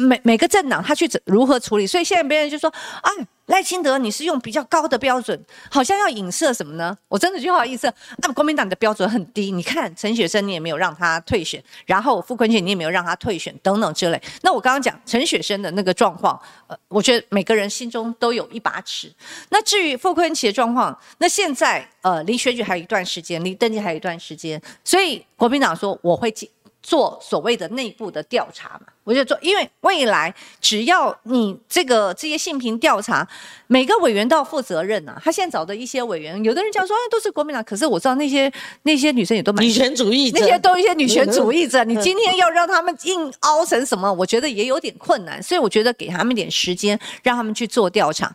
[0.00, 2.72] 每每个政党他去如何处理，所以现在别人就说
[3.02, 3.10] 啊，
[3.48, 5.38] 赖清德你是用比较高的标准，
[5.70, 6.96] 好像要影射什么呢？
[7.08, 14.22] 我真的就好意思，那么国民党的标准很低，你看陈雪生你也没有让他退选，然后傅昆萁你也没有让他退选，等等之类。
[14.42, 19.12] 那我刚刚讲陈雪生的那个状况，呃，我觉得每个人心中都有一把尺。
[19.48, 26.48] 那至于傅昆萁的状况，那现在呃离选举还有一段时间，离登记还有一段时间，所以国民党说我会进。
[26.88, 33.28] 做所谓的内部的调查嘛，我就做，因为未来只要你这个这些性平调查，
[33.66, 35.20] 每个委员都要负责任呐。
[35.22, 38.50] 他现在找的一些委员，有的人讲说，哎，都是国民党，可是我知道那些
[38.84, 41.84] 那些女生也都蛮女权主义者，那些都一些女权主义者。
[41.84, 45.42] 你今天要让他们硬凹成什么，我觉得也有点困难。
[45.42, 48.34] 所以我觉得给他们一点时间，让他们去做调查。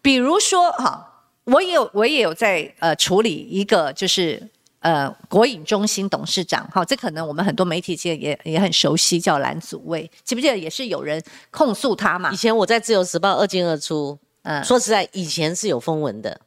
[0.00, 4.48] 比如说，哈，我也有我也有在呃处理一个就是。
[4.80, 12.30] 呃，国影中心董事长，好，这可能我们很多媒体界也也很熟悉，叫蓝祖蔚，记不记得也是有人控诉他嘛？
[12.32, 16.40] 以前我在自由时报二进二出，嗯，说实在，以前是有风闻的，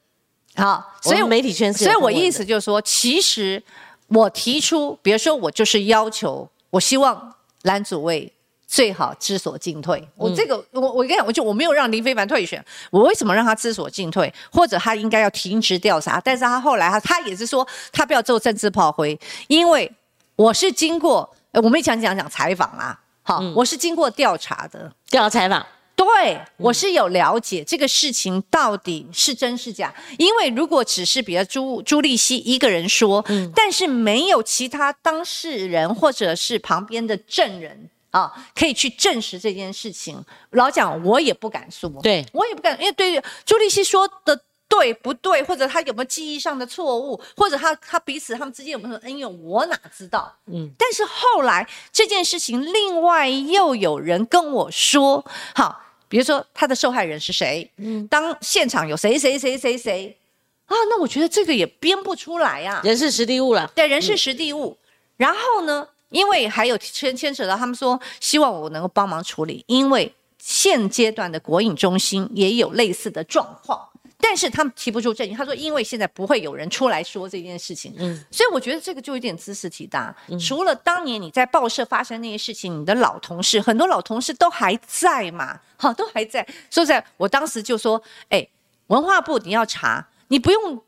[0.56, 3.62] 好，所以媒体圈是，所以我意思就是说，其实
[4.08, 8.34] 我提出，比如说我就是要求，我希望蓝祖蔚。
[8.74, 10.04] 最好知所进退。
[10.16, 14.34] 我这个，我我跟你讲，我就我没有让林非凡退选，我为什么让他知所进退？
[14.52, 16.20] 或者他应该要停职调查？
[16.20, 19.92] 但是他后来他他也是说，他不要做政治炮灰，因为
[20.36, 25.64] 我是经过，我们讲讲讲采访啊，好，我是经过调查的，调查采访，
[25.96, 44.40] 对，我是有了解这个事情到底是真是假，因为如果只是比如朱朱立熙一个人说，但是没有其他当事人或者是旁边的证人啊，可以去证实这件事情，老蒋我也不敢说，对我也不敢，因为对朱立熙说的。
[44.70, 45.44] 对不对？
[45.44, 47.22] 或者他有没有记忆上的错误？
[47.38, 49.44] 或者他他彼此他们之间有没有恩怨？
[49.44, 50.36] 我哪知道？
[50.48, 50.68] 嗯。
[50.80, 55.24] 但是后来这件事情，另外又有人跟我说，
[55.54, 55.80] 好。
[56.10, 57.70] 比如说他的受害人是谁？
[57.78, 60.18] 嗯，当现场有谁谁谁谁谁
[60.66, 60.74] 啊？
[60.90, 62.82] 那我觉得这个也编不出来呀。
[62.84, 64.76] 人是实地物了，对，人是实地物。
[65.18, 73.90] 然后呢，因为还有牵牵扯到他们说希望我能够帮忙处理，因为现阶段的国影中心也有类似的状况。
[74.26, 80.16] 但是他们提不出证据，他说因为现在不会有人出来说这件事情，嗯，所以我觉得这个就有点知识体大。
[80.40, 86.42] 除了当年你在报社发生那些事情，你的老同事很多老同事都还在嘛，哈，都还在。
[86.70, 88.48] 说实在，我当时就说，哎，
[88.88, 90.82] 文化部你要查，你不用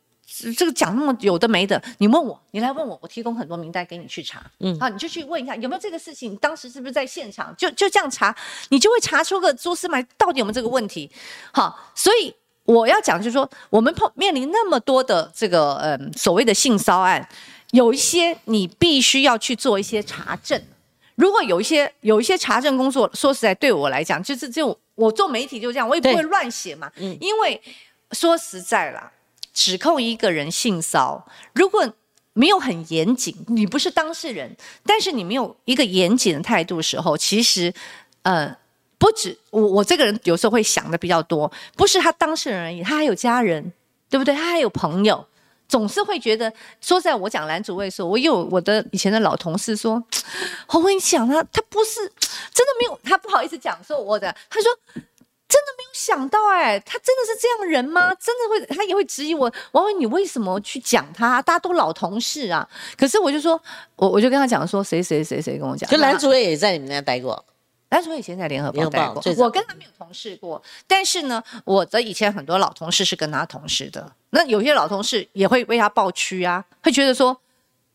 [0.57, 8.35] 这个讲那么有的没的，你问我，你来问我，我提供很多名单给你去查，嗯，好，你就去问一下有没有这个事情，当时是不是在现场，就就这样查，
[8.69, 11.09] 你就会查出个蛛丝马到底有没有这个问题，
[11.53, 12.33] 好，所以。
[12.67, 17.29] 我要讲就是说，我们碰面临那么多的这个嗯所谓的性骚案，
[17.73, 20.59] 有一些你必须要去做一些查证。
[21.13, 26.91] 如果有一些有一些查证工作，说实在对我来讲，就是就我做媒体就这样，我也不会乱写嘛。
[26.95, 27.15] 嗯。
[27.21, 27.61] 因为
[28.13, 29.11] 说实在啦，
[29.55, 31.91] 指控一个人性骚如果
[32.33, 37.73] 没有很严谨，你不是当事人，但是你没有一个严谨的态度的时候，其实，
[38.21, 38.55] 呃。
[38.97, 43.73] 不止我，我这个人有时候会想的比较多，不是他当事人而已，他还有家人，
[44.09, 44.33] 对不对？
[44.33, 45.27] 他还有朋友，
[45.67, 50.01] 总是会觉得说，在我讲男主位的时候，我有我的以前的老同事说，
[50.69, 51.99] 我跟你讲他，他不是
[52.53, 54.71] 真的没有，他不好意思讲说我的，他说
[55.47, 58.13] 真的没有想到，哎，他真的是这样人吗？
[58.15, 61.41] 真的会，他也会质疑我，王伟，你为什么去讲他？
[61.41, 63.62] 大家都老同事啊，可是我就说，
[63.95, 67.45] 我我就跟他讲说，谁谁谁谁跟我讲，就男主位也在你们那待过。
[67.88, 70.62] 但是我以前在联合报待过，我跟他没有同事过。
[70.88, 74.12] 但是呢，我的以前很多老同事是跟他同事的。
[74.31, 77.39] 那有些老同事也会为他抱屈啊，会觉得说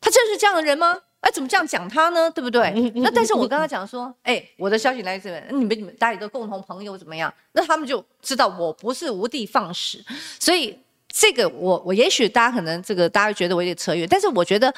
[0.01, 0.97] 他真是这样的人吗？
[1.21, 2.31] 哎，怎么这样讲他呢？
[2.31, 2.71] 对不对？
[2.97, 7.33] 那但是我跟他讲说，哎，我的消息来自你们，你们大家一个共同朋友怎么样？
[7.53, 10.05] 那他们就知道我不是无的放矢。
[10.39, 10.79] 所以
[11.09, 14.73] 这个我我也许大家可能这个大家觉得我有点扯远，但是我觉得。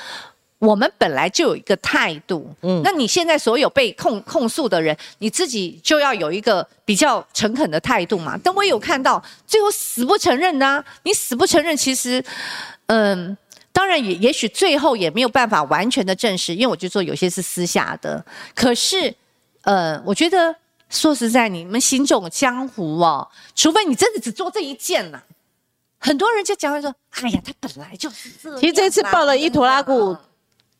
[0.63, 8.39] 我们本来就有一个态度，嗯，那你现在所有被控控诉的人，你自己就要有一个比较诚恳的态度嘛。
[8.45, 12.25] 但我有看到最后死不承认呢，你死不承认，其实，
[12.87, 13.37] 嗯，
[13.73, 18.25] 当然也也许最后也没有办法完全的证实，因为我就说有些是私下的。
[18.55, 19.15] 可是，
[19.63, 20.55] 呃，我觉得
[20.91, 25.21] 说实在，你们行走江湖哦，除非你真的只做这一件呐，
[25.99, 28.59] 很多人就讲说，哎呀，他本来就是这。
[28.59, 30.17] 其实这次爆了一坨拉古。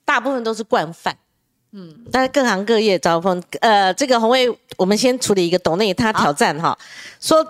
[0.05, 1.17] 大部分都是惯犯，
[1.71, 3.41] 嗯，但是各行各业招风。
[3.61, 6.77] 呃，这个红卫，我们先处理一个董内他挑战哈，
[7.21, 7.47] 说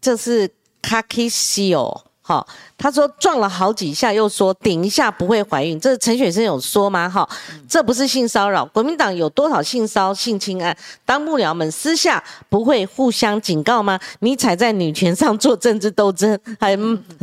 [0.00, 0.48] 这是
[0.80, 2.46] Kaki Seo 哈，
[2.78, 7.08] 他说撞了好几下，又说顶一下不会怀孕，这陈雪生有说吗？
[7.08, 7.28] 哈，
[7.68, 10.76] 这不是性骚扰，国民党有多少性骚性侵案？
[11.04, 13.98] 当幕僚们私下不会互相警告吗？
[14.20, 16.76] 你踩在女权上做政治斗争，还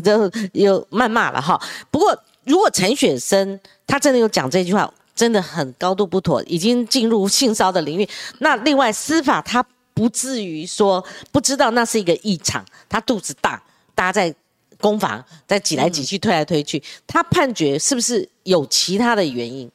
[0.03, 1.57] 就有谩骂了哈。
[1.89, 8.09] 不过如果陈雪生他真的有讲这句话，真的很高度不妥，已经进入性骚的领域。
[8.39, 13.63] 那另外司法他不至于说不知道那是一个异常，他肚子大，
[13.95, 14.35] 大家在
[14.79, 19.69] 攻防再挤来挤去、推来推去，他判决是不是有其他的原因？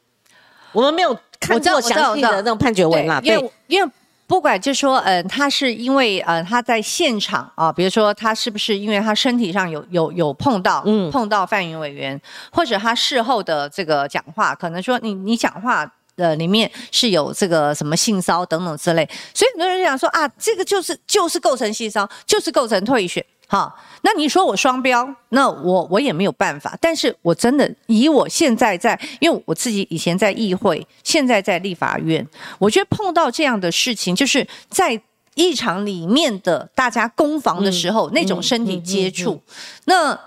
[0.73, 3.91] 我们没有看过详细的那种判决文啦，对，因为。
[4.25, 12.19] 不管就说，嗯，他是因为，呃，他在现场啊，比如说他是不是因为他身体上有有有碰到，嗯，碰到范云委员，
[12.51, 15.85] 或者他事后的这个讲话，可能说你你讲话
[16.17, 23.23] 的里面是有这个什么性骚等等之类，所以很多人讲说啊，这个就是就是构成性骚就是构成退选。
[23.53, 26.75] 好，那你说我双标，那我我也没有办法。
[26.81, 32.27] 但是我真的以我现在在，因为我自己以前在议会，现在在立法院，
[32.59, 34.99] 我觉得碰到这样的事情，就是在
[35.35, 39.39] 议场里面的大家攻防的时候，那种身体接触。
[39.85, 40.19] 那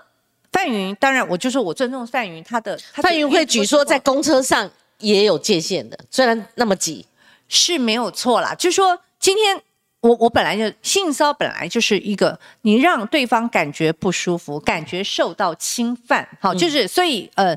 [0.52, 7.04] 范云，当然我就说我尊重范云，他的范云会举说在公车上也有界限的，虽然那么挤
[7.48, 9.60] 是没有错啦，就说今天。
[10.06, 17.56] 我我本来就性骚本来就是一个你让对方感觉不舒服，感觉受到侵犯，好，就是所以呃，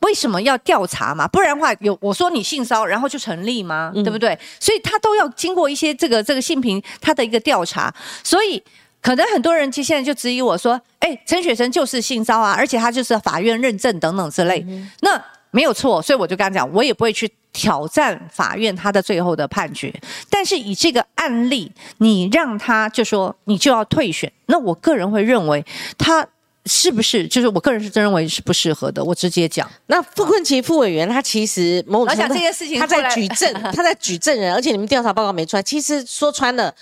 [0.00, 1.28] 为什么要调查嘛？
[1.28, 3.92] 不然的话，有我说你性骚然后就成立吗？
[3.94, 4.38] 对不对？
[4.58, 8.62] 所以他都要经过一些这个这个性平他的一个调查，所以
[9.00, 14.66] 可能很多人其实现在就质疑我说，哎，陈雪生就是性骚啊，而且他就是法院认证等等之类，
[15.00, 15.22] 那
[15.56, 19.90] 没有错，所以我就跟他讲，我也不会去挑战法院他的最后的判决，
[20.28, 25.64] 但是以这个案例，你让他就说你就要退选，那我个人会认为
[25.96, 26.26] 他。
[26.68, 27.28] 是不是？
[27.28, 29.04] 就是我个人是真认为是不适合的。
[29.04, 29.70] 我直接讲。
[29.86, 35.62] 那傅昆奇副委员他其实某种程度，这件事情 他在举证，他在举证人，而且你们调查报告没出来。
[35.62, 36.74] 其实说穿了，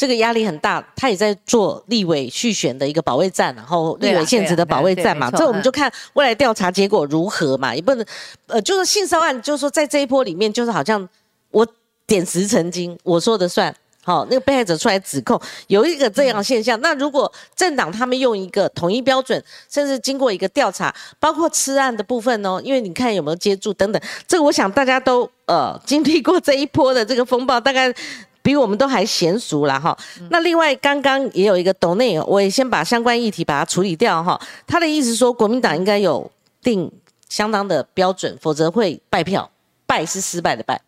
[0.00, 0.82] 这个压力很大。
[0.96, 5.30] 他也在做立委续选的一个保卫战，然后立委现职的保卫战嘛。
[5.30, 7.74] 这我们就看未来调查结果如何嘛。
[7.74, 8.06] 也不能，
[8.46, 11.06] 呃，就是性骚案，就是说在这一波里面，就是好像
[11.50, 11.66] 我
[12.06, 13.74] 点石成金，我说的算。
[14.02, 19.40] 好，那个被害者出来指控有一个这样现象，那如果政党他们用一个统一标准，
[19.70, 27.94] 甚至经过一个调查，包括吃案的部分哦，因为你看有没有接触等等，这个我想大家都呃经历过这一波的这个风暴，大概
[28.42, 29.96] 比我们都还娴熟了哈。
[30.30, 34.40] 那另外刚刚也有一个董内，我也先把相关议题把它处理掉哈。
[34.66, 36.30] 他的意思说，国民党应该有
[36.62, 36.90] 定
[37.28, 39.50] 相当的标准，否则会败票，
[39.86, 40.80] 败是失败的败。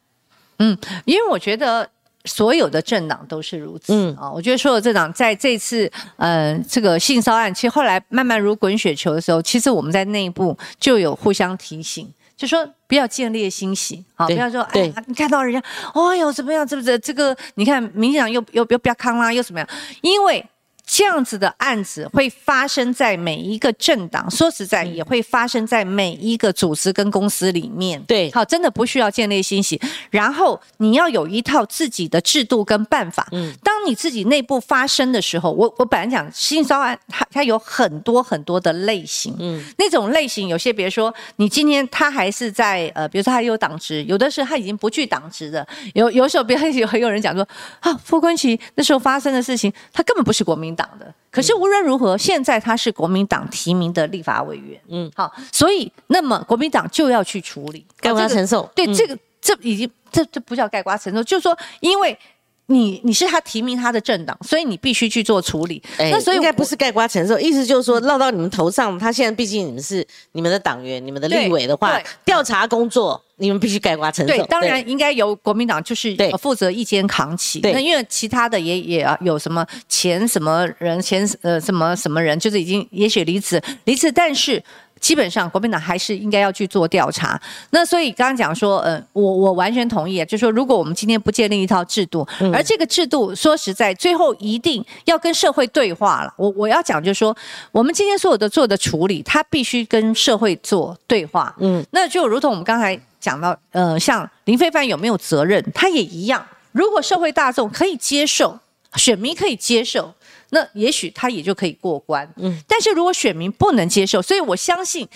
[0.58, 1.88] 嗯，因为我觉得。
[2.24, 4.30] 所有的政党都是如此啊！
[4.30, 12.08] 我觉得所有政党在这次呃这个性骚案，其实后来慢慢如滚雪球的时候，其实我们在内部就有互相提醒，
[12.42, 15.62] 就说不要见猎心喜，好，不要说哎，你看到人家，
[15.94, 17.36] 哦呦怎么样，这不是这个？
[17.54, 19.68] 你看民进党又又又不要康啦，又怎么样？
[20.00, 20.44] 因为。
[20.84, 28.02] 这样子的案子会发生在每一个政党，说实在也会发生在每一个组织跟公司里面。
[28.02, 29.80] 对，好，真的不需要建立欣喜。
[30.10, 33.26] 然后你要有一套自己的制度跟办法。
[33.30, 39.34] 嗯，当你自己内部发生的时候，我我本来讲性骚案，它它有很多很多的类型。
[39.38, 45.66] 嗯，那种类型有些，比如说你今天他还是在呃，比如说他有党职，有的是他已经不具党职的。
[45.94, 47.46] 有有时候，比如有很有人讲说
[47.80, 50.72] 啊，傅昆奇那时候发生的事情，他根本不是国民。
[50.74, 62.18] 党的，可是无论如何，现在他是国民党提名的立法委员，嗯，好，所以那么国民党就要去处理，盖瓜承受，对这个，这已经这这不叫盖瓜承受，就是说，因为。
[62.66, 65.82] 你你是他提名他的政党，所以你必须去做处理。
[65.98, 68.96] 那所以应该不是盖瓜承受，意思就是说落到你们头上。
[68.98, 74.32] 他现在毕竟你们是你们的党员，你们的立委的话，调查工作你们必须盖瓜承受。
[74.32, 77.60] 对，当然应该由国民党就是负责一肩扛起。
[77.62, 84.62] 那因为其他的也也有什么前什么人前呃什么什么人，就是已经也许离职离职，但是。
[85.02, 87.36] 基本上，国民党还是应该要去做调查。
[87.70, 92.24] 那所以刚刚讲说，呃，我我完全同意，就是说，如果我们今天不建立一套制度，
[92.54, 96.32] 而这个制度说实在，最后一定要跟社会对话了。
[96.36, 97.36] 我我要讲就是说，
[97.72, 101.52] 我们今天所有的做的处理，它必须跟社会做对话。
[101.58, 106.44] 嗯，那就如同我们刚才讲到，呃，像林非凡有没有责任，他也一样。
[106.72, 108.58] 如果社会大众可以接受，
[108.96, 110.12] 选民可以接受。
[110.50, 115.08] 那也许他也就可以过关，嗯，但是如果选民不能接受，所以我相信，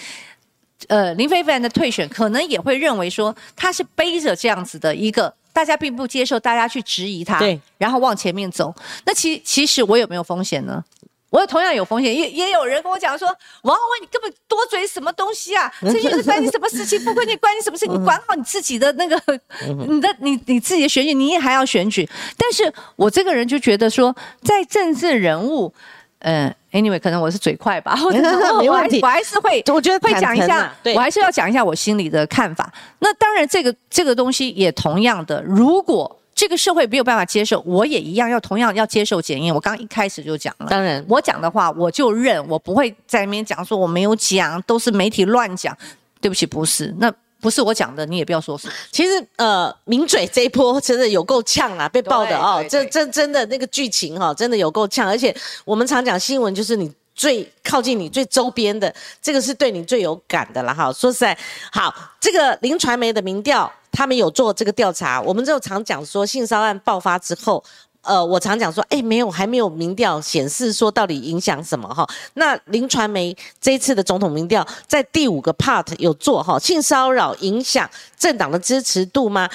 [0.88, 8.74] 呃，林非凡的退选可能也会认为说他是背着这样子的一个大家并不接受，大家去质疑他，对，然后往前面走。
[9.04, 10.82] 那其其实我有没有风险呢？
[11.30, 13.26] 我同样有风险，也也有人跟我讲说，
[13.62, 15.70] 王宏威你根本多嘴什么东西啊？
[15.82, 17.04] 这些是关你什么事情？
[17.04, 17.86] 不关你关你什么事？
[17.86, 19.20] 你管好你自己的那个，
[19.88, 22.08] 你的你你自己的选举，你也还要选举。
[22.38, 25.72] 但是我这个人就觉得说，在政治人物，
[26.20, 27.96] 嗯，anyway，可能我是嘴快吧，
[28.60, 32.72] 没问题，我还是会，我觉得会讲一下，我还是要讲一下我心里的看法。
[33.00, 36.20] 那当然，这个这个东西也同样的，如果。
[36.36, 39.52] 这个社会没有办法接受，我也一样要同样要接受检验。
[39.52, 45.76] 我刚刚一开始就讲了，当然我讲的话我就认，我不会在那边讲说我没有讲，都是媒体乱讲。
[46.18, 48.68] 对不起，不是，那不是我讲的，你也不要说是。
[48.90, 55.06] 其实呃，名嘴这一波真的有够呛啊，被爆的哦，这这真的那个剧情哈，真的有够呛。
[55.06, 55.34] 而且
[55.64, 60.92] 我们常讲新闻，就是你最靠近你最周边的，这个是对你最有感的了哈。
[60.92, 61.38] 说实在，
[61.70, 63.70] 好，这个林传媒的民调。
[63.96, 67.64] 他们有做这个调查，我们就常讲说性骚案爆发之后，
[68.02, 72.06] 呃，我常讲说，哎，没有，还没有民调显示说到底影响什么哈。
[72.34, 77.88] 那林传媒这一次的总统民调在第五个 part 有做哈，性骚扰影响
[78.18, 79.48] 政党的支持度吗？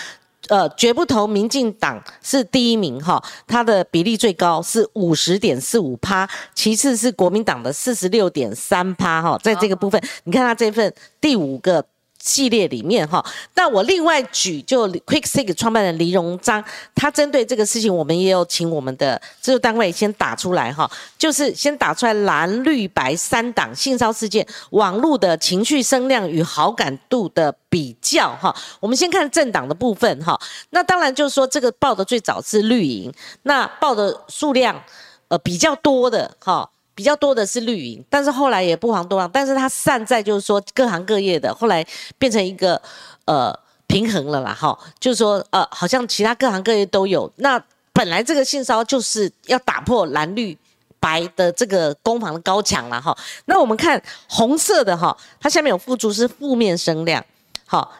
[0.47, 11.85] 呃，绝不投民进党是第一名哈，它的比例最高是五十点四五趴，其次是国民党的四十六点三趴哈，在这个部分，你看他这份第五个。
[12.21, 16.63] 系列里面哈，那我另外举就 Quick Six 创办人黎荣章，
[16.93, 28.55] 他针对这个事情，我们也有请我们的制作单位先打出来哈，就是先打出来蓝绿白三档性骚事件网络的情绪声量与好感度的比较哈。
[28.79, 33.11] 我们先看政党的部分哈，那当然就是说这个报的最早是绿营，
[33.43, 34.81] 那报的数量
[35.27, 36.69] 呃比较多的哈。
[37.01, 41.83] 比较多的是绿营，但是后来也不遑多让，但是它散在就是说各行各业的，后来
[42.19, 42.79] 变成一个
[43.25, 43.51] 呃
[43.87, 47.59] 平衡了啦，哈，就是说呃好像其他各行各业都有，那
[47.91, 50.55] 本来这个性骚就是要打破蓝绿
[50.99, 53.99] 白的这个攻防的高墙了哈，那我们看
[54.29, 57.25] 红色的哈，它下面有附注是负面声量，
[57.65, 57.91] 好。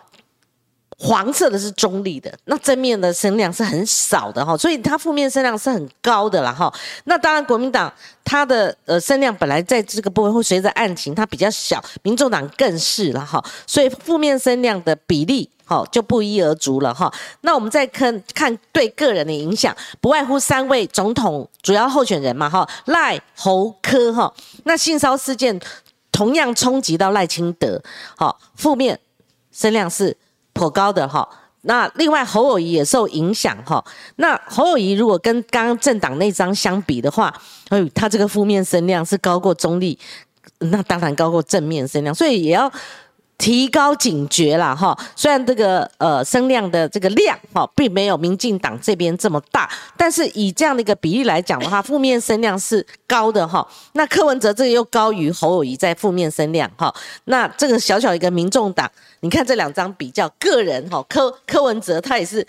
[1.03, 6.71] 黄色的是中立的，那正面的声量是很少的哈，所以它负面声量是很高的了哈。
[7.05, 7.91] 那当然，国民党
[8.23, 17.11] 它的呃声量本来在这个部分会随着案情它比较小，民众党更是了哈，所以负面声量的比例哈就不一而足了哈。
[17.41, 24.31] 那我们再看看对个人的影响，不外乎三位总统主要候选人嘛哈，赖侯科哈。
[24.65, 25.59] 那性骚事件
[26.11, 27.81] 同样冲击到赖清德，
[28.15, 28.99] 好，负面
[29.51, 30.15] 声量是。
[30.61, 31.27] 颇高的哈，
[31.61, 33.83] 那另外侯友谊也受影响哈。
[34.17, 37.33] 那侯友谊如果跟刚刚政党那张相比的话，
[37.69, 39.17] 哎，他这个负面声量是？
[39.17, 39.97] 高过中立，
[40.59, 42.71] 那当然高过正面声量，所以也要。
[43.37, 44.95] 提高警觉啦，哈！
[45.15, 50.23] 虽然这个呃声量的这个量哈，并没有民进党这边这么大，但是？
[50.35, 52.85] 以这样的一个比例来讲的话，负面声量是？
[53.07, 53.67] 高的哈。
[53.93, 56.93] 那柯文哲这个又高于侯友谊在负面声量哈。
[57.23, 58.87] 那这个小小一个民众党，
[59.21, 62.45] 你看这两张比较，个人哈，柯柯文哲他也是。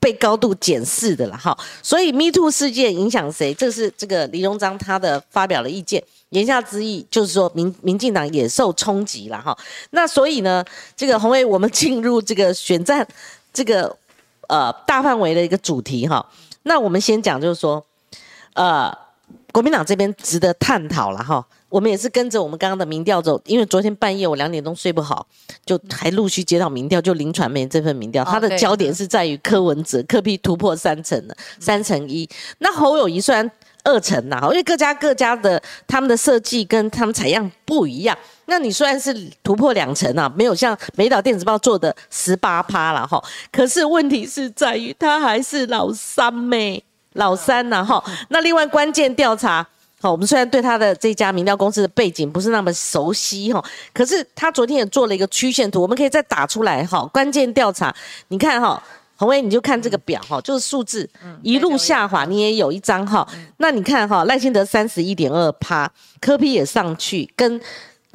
[0.00, 3.54] 被高度检视的了哈，所以 Me Too 事件影响谁？
[3.54, 9.56] 这是这个李荣章他的发表了意见，言下之意就是说民民进党也受冲击了哈。
[9.92, 10.62] 那所以呢，
[10.94, 13.06] 这个红卫我们进入这个选战
[13.50, 13.96] 这个
[14.48, 16.26] 呃大范围的一个主题哈。
[16.64, 17.82] 那我们先讲就是说，
[18.52, 18.94] 呃，
[19.52, 21.42] 国民党这边值得探讨了哈。
[21.74, 25.26] 我们也是跟着我们刚刚的民调走，因为昨天半夜我两点钟睡不好，
[25.66, 32.30] 就还陆续接到民调，就林传媒这份民调，它的焦点是在于柯文哲，柯批突破三成了，三成一。
[32.58, 33.50] 那侯友谊虽然
[33.82, 38.16] 二成呐，因为各家各家的他们的设计跟他们采样不一样，
[38.46, 39.12] 那你虽然是
[39.42, 43.20] 突破两成啊，没有像美岛电子报做的十八趴了哈，
[43.50, 48.00] 可是问题是在于他还是老三妹，老三呐哈。
[48.28, 49.66] 那另外关键调查。
[50.04, 57.06] 好，我们虽然对他的这家民调公司的背景不是那么熟悉哈，可是他昨天也做了一个曲线图，我们可以再打出来哈。
[57.06, 57.90] 关键调查，
[58.28, 58.82] 你看哈，
[59.16, 61.08] 洪威你就看这个表哈，就是数字
[61.42, 63.26] 一路下滑，你也有一张哈。
[63.56, 65.90] 那你看哈，赖清德三十一点二趴，
[66.20, 67.58] 科批也上去，跟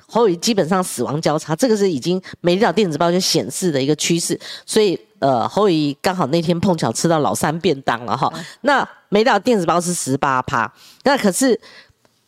[0.05, 8.31] 侯宇基本上死亡交叉，这个是已经美丽岛电子报就显示的一个趋势，所以呃，侯宇刚好那天碰巧吃到老三便当了哈。
[8.61, 10.71] 那美岛电子报是十八趴，
[11.03, 11.59] 那可是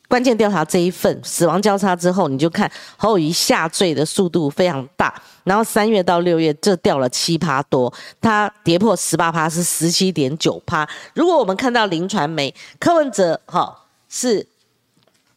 [0.07, 5.13] 关键调查这一份死亡交叉之后，你就看侯友谊下坠的速度非常大，
[5.45, 10.85] 然后三月到六月这掉了七趴多，它跌破十八趴是十七点九趴。
[11.13, 13.73] 如果我们看到林传媒柯文哲哈
[14.09, 14.45] 是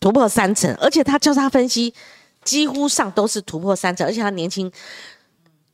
[0.01, 1.95] 突破三成，而且他交叉分析
[2.43, 4.71] 几乎上都是突破三成，而且他年轻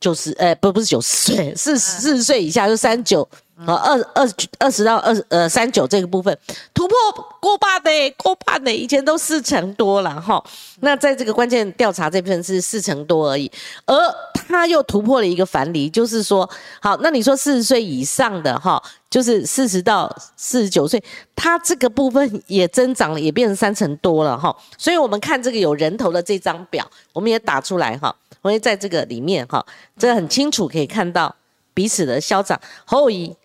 [0.01, 3.25] 九十呃不不是九十岁，是四十岁以下就三九。
[3.65, 4.27] 好，二二
[4.59, 6.35] 二十到二呃三九这个部分
[6.73, 6.95] 突破
[7.39, 10.43] 过半的，过半的，以前都四成多了哈。
[10.79, 13.51] 那在这个关键调查这部分是四成多而已，
[13.85, 13.95] 而
[14.33, 16.49] 他又突破了一个樊篱，就是说，
[16.81, 21.01] 好，那你说四十岁以上的哈，就是四十到四十九岁，
[21.35, 24.55] 他这个部分也增长了，也变成三成多了哈。
[24.77, 29.63] 所以我们看这个有人头的这张表，我们也打出来哈，我也在这个里面哈，
[29.97, 31.33] 这很清楚可以看到
[31.73, 33.35] 彼此的消长侯友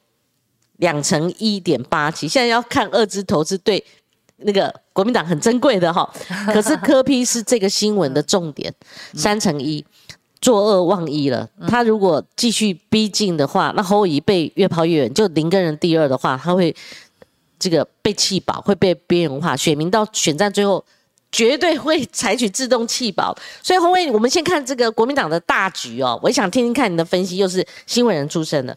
[0.79, 3.83] 两成一点八七，现在要看二支投资对
[4.39, 6.11] 那个国民党很珍贵的哈，
[6.53, 8.73] 可是科批是这个新闻的重点，
[9.15, 9.85] 三成一，
[10.41, 11.49] 作恶忘一了。
[11.69, 16.75] 他如果继续逼近的话，那侯乙被越抛越远，就林根人第二的话，他会
[17.59, 20.85] 这个被气饱，会被边缘化，选民到选战最后。
[21.37, 26.19] 绝对会采取自动弃保，所以洪伟，我们先看这个国民党的大局哦。
[26.23, 28.75] 我也想听听看你的分析，又是新闻人出身的，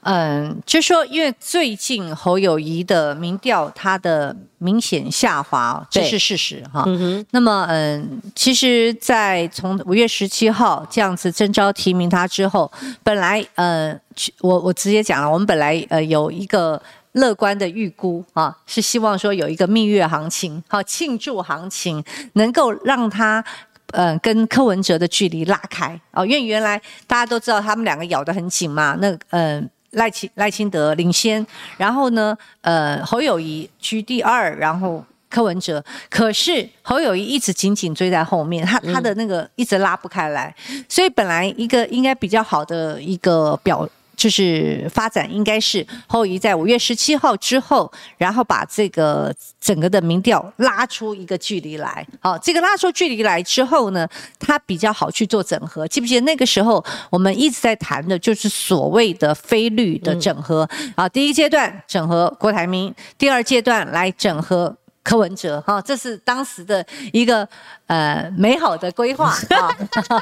[0.00, 6.84] 嗯，就说因为最近侯友谊的民调，他的明显下滑，这是事实哈。
[6.86, 14.00] 嗯那么，嗯，其实，在从五月十七号这样子征召提名他之后，本来，嗯，
[14.40, 16.80] 我我直接讲了，我们本来呃有一个。
[17.12, 22.02] 乐观的预估啊，是希望说有一个蜜月行情，好庆祝行情，
[22.34, 23.44] 能够让他
[23.92, 31.46] 呃跟柯文哲的距离拉开哦，因为原来大家都知道他们两个咬得很紧嘛，那呃赖清赖清德领先，
[31.76, 35.04] 然后呢呃侯友谊居第二，然后。
[35.30, 40.56] 柯文哲，可是侯友谊一直紧紧追在后面，他他的那个一直拉不开来，
[40.88, 43.86] 所以本来一个应该比较好的一个表。
[44.18, 52.04] 就是发展应该是后移在五月十七号之后，然后把这个整个的民调拉出一个距离来。
[52.18, 54.08] 好，这个拉出距离来之后呢，
[54.40, 55.86] 它比较好去做整合。
[55.86, 61.08] 记不记得那个时候我们一直在谈的就是所谓的非绿的整合啊？
[61.08, 64.76] 第一阶段整合郭台铭，第二阶段来整合。
[65.08, 66.84] 柯文哲哈，这是当时的
[67.14, 67.48] 一个
[67.86, 69.70] 呃美好的规划啊，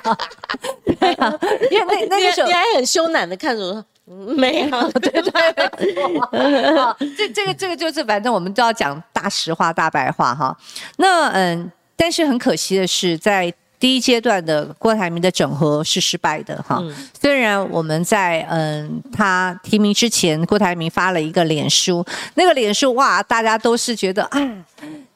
[1.72, 10.56] 因为那那个时候你还很羞赧的看着我，没有，对对，好，这这个这个就是反正我们都要讲大实话大白话哈。
[10.98, 13.52] 那嗯，但是很可惜的是在。
[13.86, 16.82] 第一阶段的郭台铭的整合是失败的哈，
[17.20, 24.40] 虽然我们在嗯他提名之前，郭台铭发了一个脸书，那个脸书哇，大家都是觉得啊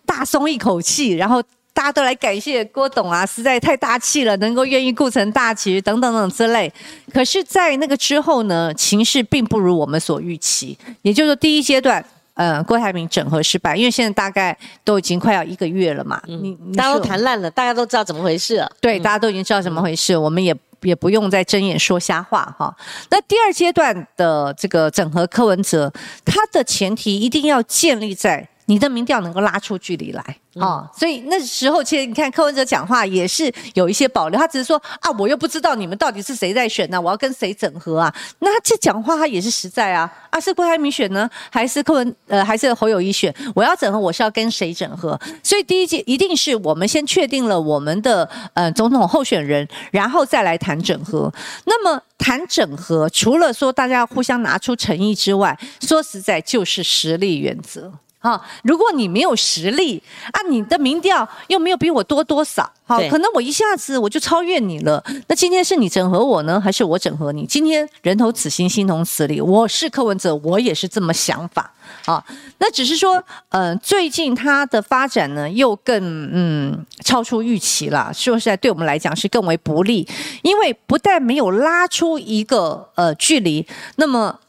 [0.07, 1.43] 大松一口气，然后
[1.73, 6.73] 大家都来感谢郭董啊，实在太大气了，能够愿意顾成大局等等等之类。
[7.12, 12.05] 可是，在那个之后呢，情势并不如我们所预期，也就是说第一阶段。
[12.41, 18.72] 呃，郭台铭整合失败，因为现在大概都已经快要一个月了嘛，你大家都谈烂了，大家都知道怎么回事了。
[18.80, 22.74] 对，大家都已经知道怎么回事，我们也也不用再睁眼说瞎话哈。
[23.11, 25.93] 那第二阶段的这个整合柯文哲，
[26.24, 28.49] 他的前提一定要建立在。
[28.71, 38.14] 你的民调能够拉出距离来啊，所以那时候其实你看柯文哲讲话也是有一些保留，他只是说啊，我又不知道你们到底是谁在选呢，我要跟谁整合啊？
[38.39, 43.35] 那他这讲话他也是实在啊，啊是郭台铭选呢，还是柯文呃还是侯友谊选？
[43.57, 45.18] 我要整合，我是要跟谁整合？
[45.43, 51.33] 所以第一届一定是我们先确定了我们的呃总统候选人，然后再来谈整合。
[51.64, 57.93] 那么谈整合，除了说大家互相拿出诚意之外，说实在就是实力原则。
[58.23, 65.03] 好，如果你没有实力啊，你的民调又没有比我多多少，好，可能我一下子我就超越你了。
[65.27, 67.47] 那今天是你整合我呢，还是我整合你？
[67.47, 69.41] 今天人头此心，心同此理。
[69.41, 71.73] 我是柯文哲，我也是这么想法。
[72.05, 72.23] 好，
[72.59, 78.12] 那只是说，呃，最近它的发展呢，又更嗯超出预期了。
[78.12, 80.07] 说实在，对我们来讲是更为不利，
[80.43, 83.66] 因为不但没有拉出一个呃距离，
[83.97, 84.41] 那么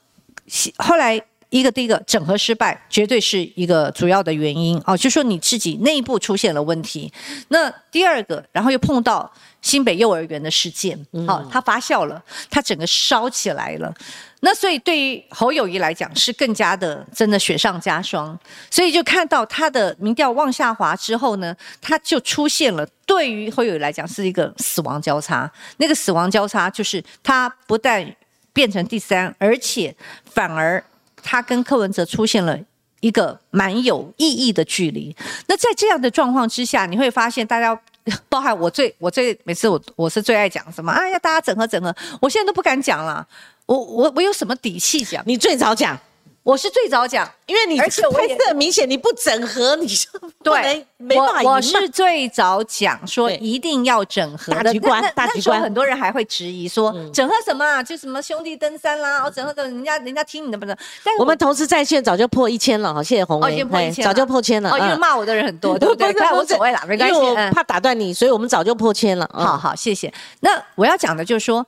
[0.75, 1.23] 后来。
[1.51, 7.11] 一个第一个整合失败，绝对是一个主要的原因哦，就说你自己内部出现了问题。
[7.49, 9.29] 那第二个，然后又碰到
[9.61, 10.97] 新北幼儿园的事件，
[11.27, 13.93] 好，它发酵了，它整个烧起来了。
[14.39, 18.39] 那所以对于侯友谊来讲，是更加的真的雪上加霜。
[18.69, 25.51] 所以就看到他的民调往下滑之后呢，他就出现了对于侯友谊来讲是一个死亡交叉。
[25.75, 28.15] 那个死亡交叉就是他不但
[28.53, 29.93] 变成第三，而且
[30.23, 30.81] 反而。
[31.23, 32.57] 他跟柯文哲出现了
[32.99, 35.15] 一个蛮有意义的距离。
[35.47, 37.79] 那在这样的状况之下，你会发现大家，
[38.29, 40.91] 包含我最我最每次我我是最爱讲什么？
[40.91, 43.25] 哎呀，大家整合整合，我现在都不敢讲了。
[43.65, 45.23] 我我我有什么底气讲？
[45.25, 45.97] 你最早讲。
[46.43, 50.09] 我是最早讲，因为你而且配色很明显，你不整合你就
[50.43, 55.61] 对，没办法我是最早讲说一定要整合大局观，大局观。
[55.61, 57.83] 很多人还会质疑说整合什么啊？
[57.83, 60.75] 就什么兄弟登山啦，哦，整合的人家人家听你的不是？
[61.03, 63.39] 但我们同时在线早就破一千了哈，谢谢红
[63.69, 64.71] 梅，早就破千了。
[64.71, 66.11] 哦，因为骂我的人很多，对不对？
[66.17, 69.29] 看我所谓啦，没关系，因为我怕打断你，所以我们早就破千了。
[69.31, 70.11] 好好，谢谢。
[70.39, 71.63] 那我要讲的就是说。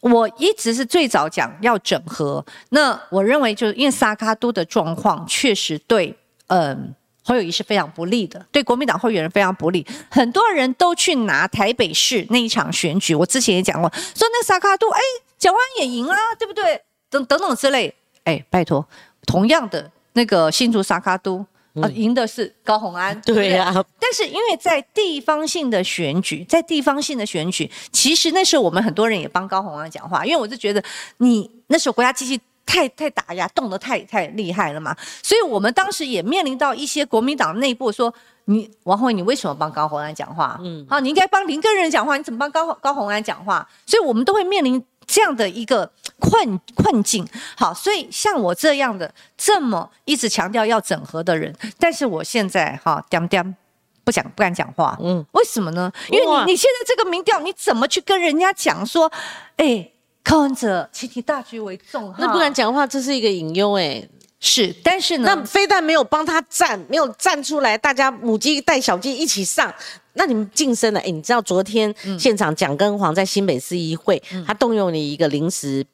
[0.00, 6.16] 我一直是最早讲要整合，那我认为就是因为萨卡都的状况确实对，
[6.48, 9.86] 嗯，侯友谊是非常不利的，对国民党候选人非常不利。
[10.10, 15.00] 很多人都去拿台北市那一场选举，我之前也讲过，说那萨卡都，哎，
[15.38, 16.82] 蒋万也赢啊，对不对？
[17.10, 17.94] 等等等之类，
[18.24, 18.86] 哎，拜托，
[19.26, 21.44] 同样的那个新竹萨卡都。
[21.80, 23.72] 啊，赢的是高红安， 对呀。
[23.98, 30.82] 但是因为在地方性的选举，在地方性的选举，其实那时候我们很多人也帮高红安讲话，因为我就觉得
[31.18, 34.96] 你那时候国家机器太太打压，动得太太厉害了嘛。
[35.22, 38.12] 所以我们当时也面临到一些国民党内部说，
[38.46, 40.58] 你王宏伟，你为什么帮高红安讲话？
[40.62, 43.68] 嗯，好，你应该帮林根人讲话，你怎么帮高高红安讲话？
[43.86, 44.84] 所以我们都会面临。
[45.10, 45.90] 这样的一个
[46.20, 53.56] 困困境，好，所以像我这样的这么一直强调要整合的人，但是我现在哈点点
[54.04, 55.90] 不讲不敢讲话，嗯，为什么呢？
[56.10, 59.10] 因为你你现在这个民调，你怎么去跟人家讲说，
[59.56, 59.90] 哎，
[60.22, 64.08] 柯文哲，请以大局为重，那不敢讲话，这是一个隐忧，哎。
[64.42, 69.70] 是，但是呢，那非但没有帮他站，没有站出来，大家母鸡带小鸡一起上，
[70.14, 75.84] 那你们晋升了，哎，你知道昨天现场蒋根黄在新北市议会，他动用了一个临时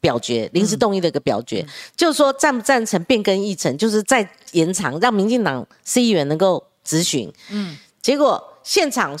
[0.00, 1.66] 表决，临时动议的一个表决，
[1.96, 7.32] 就是说赞不赞成变更议程，就是再延长，让民进党市议员能够质询。
[7.50, 9.18] 嗯，结果现场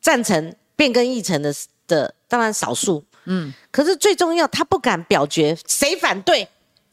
[0.00, 1.54] 赞成变更议程的
[1.86, 6.48] 的当然少数，嗯，可是最重要，他不敢表决，谁反对？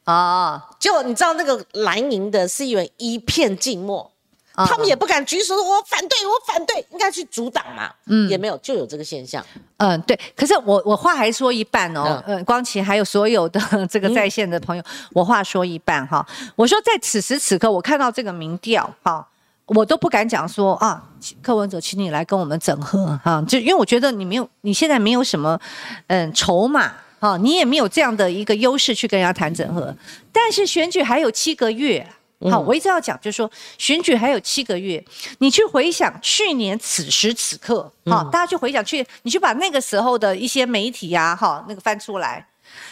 [0.06, 0.60] 哦！
[0.80, 4.11] 就你知道那个蓝营的市议员一片静默，
[4.56, 7.92] 他们也不敢举手说“我反对，我反对”，应该去阻挡嘛。
[8.08, 9.44] 嗯，也没有，就有这个现象。
[9.78, 10.20] 嗯，对。
[10.36, 12.22] 可是我我话还说一半哦。
[12.28, 14.84] 嗯，光奇还有所有的这个在线的朋友，
[15.14, 16.26] 我话说一半哈。
[16.56, 19.26] 我说在此时此刻，我看到这个民调哈，
[19.68, 21.02] 我都不敢讲说啊，
[21.42, 23.44] 柯文哲，请你来跟我们整合哈。
[23.48, 25.60] 就因为我觉得你没有，你现在没有什么
[26.08, 26.94] 嗯筹码。
[27.20, 29.96] 好，你也没有这样的一个优势去跟人家谈整合，
[30.32, 32.04] 但是选举还有七个月，
[32.50, 35.04] 好，我一直要讲，就是说选举还有七个月，
[35.40, 42.48] 你去回想去年此时此刻，好，大家去回想去，你去把那个时候的一些媒体呀，哈，那个翻出来，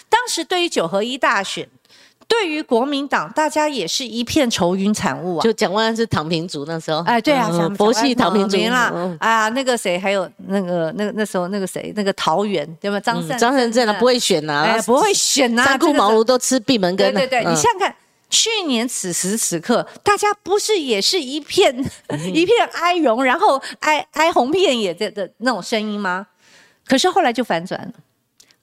[0.10, 1.68] 当时对于九合一大选。
[2.28, 5.42] 对于国民党，大家也是一片愁云惨雾啊！
[5.42, 8.94] 就蒋万安是躺平族那时候，哎，对啊，佛系躺平族啦。
[9.20, 13.00] 啊，那个谁，还有那个那那时候那个谁，那个桃园对吧？
[13.00, 17.12] 张善张善政啊，不会选呐，不会选呐，三顾茅庐都吃闭门羹。
[17.12, 17.96] 对对对，你想想看，
[18.30, 21.76] 去年此时此刻，大家不是也是一片
[22.34, 26.28] 一片哀荣，然后哀哀鸿遍野的的那种声音吗？
[26.86, 27.94] 可是后来就反转了。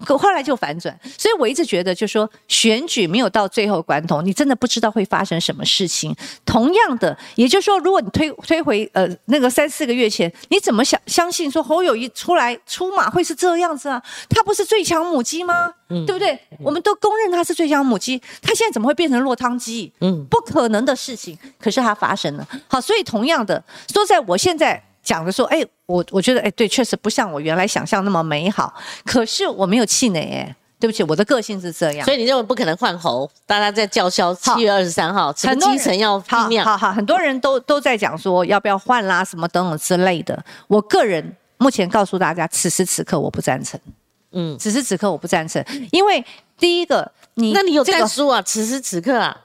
[0.04, 6.14] 可后来就反转，所以我一直觉得，就说选举没有到最后关头，你真的不知道会发生什么事情。
[6.44, 14.02] 同样的，也就是说，如果你推推回呃那个三四个月前，你怎么想相信说侯友谊出来出马会是这样子啊？
[14.28, 15.72] 他不是最强母鸡吗？
[15.88, 16.38] 嗯，对不对？
[16.60, 19.92] 我们都公认他是最强母鸡，他现在怎么会变成落汤鸡？
[20.00, 22.46] 嗯，不可能的事情，可是它发生了。
[22.68, 24.82] 好，所以同样的，说在我现在。
[25.06, 28.74] 讲的说，哎，我我觉得，哎，对，确实不像我原来想象那么美好。
[29.04, 32.04] 可是我没有气馁，哎，对不起，我的个性是这样。
[32.04, 33.30] 所以你认为不可能换猴？
[33.46, 36.62] 大家在叫嚣七月二十三号，很多基层要拼命。
[36.64, 40.44] 好好，很多人都都在讲说要不要换啦，什么等等之类的。
[40.66, 43.78] 我个人目前告诉大家，此时此刻我不赞成。
[44.32, 46.22] 嗯，此时此刻我不赞成，因为
[46.58, 48.42] 第一个，你那你有战书啊？
[48.42, 49.44] 此时此刻啊。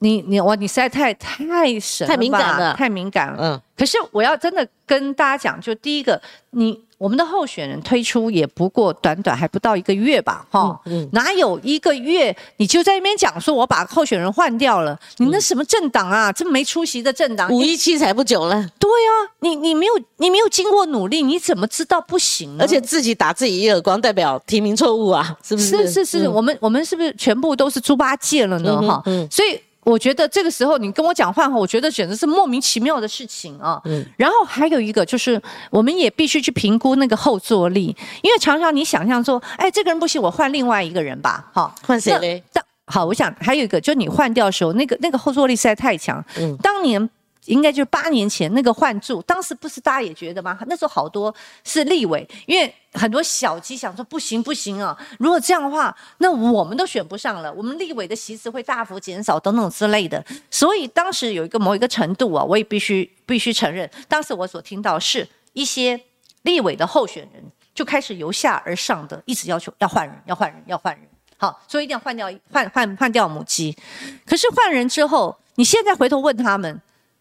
[0.00, 3.36] 你你我你实在太太神太敏感了，太敏感了。
[3.38, 6.20] 嗯，可是我要真的跟大家讲，就第一个，
[6.50, 10.80] 你我们的候选人推出也不过短短还不到一个月吧，哈，
[11.12, 14.98] 哪有一个月你就在那边讲说我把候选人换掉了？
[15.18, 18.54] 你那什么政党啊，这么没出息的政党，五一七才不久了。
[18.78, 22.64] 对啊，你你没有你没有经过努力，你怎么知道不行呢？
[22.64, 25.86] 而且自己打自己一耳光，代表提名错误啊，是不是？
[25.86, 28.80] 是是是，我们我们是不是全部都是猪八戒了呢？
[28.80, 29.60] 哈，所以。
[29.90, 33.80] 我觉得这个时候你跟我讲话，我觉得简直是莫名其妙的事情啊。
[33.84, 34.04] 嗯。
[34.16, 41.50] 然后还有一个就是，我们也必须去评估那个后坐力，因为常常你想象说，哎，这个人不行，我换另外一个人吧。
[41.52, 42.42] 好，换谁嘞？
[42.52, 46.24] 当好，我想还有一个，就你换掉的时候，那个那个后坐力实在太强。
[46.38, 46.56] 嗯。
[46.62, 47.10] 当年。
[47.50, 50.56] 应该就八年前那个换柱，当时不是大家也觉得吗？
[50.68, 51.34] 那时候好多
[51.64, 60.24] 是立委，因为很多小鸡想说不行不行啊，如果这样的话，那我们都选不上了，我们立委的席次会大幅减少等等之类的。
[60.48, 66.00] 所以当时有一个某一个程度啊，我也必须必须承认，当时我所听到是一些
[66.42, 67.42] 立委的候选人
[67.74, 71.04] 就开始由下而上的一直要求要换人，要换人，要换人。
[71.36, 73.76] 好，所以一定要换掉换换换掉母鸡。
[74.24, 76.80] 可是换人之后，你现在回头问他们。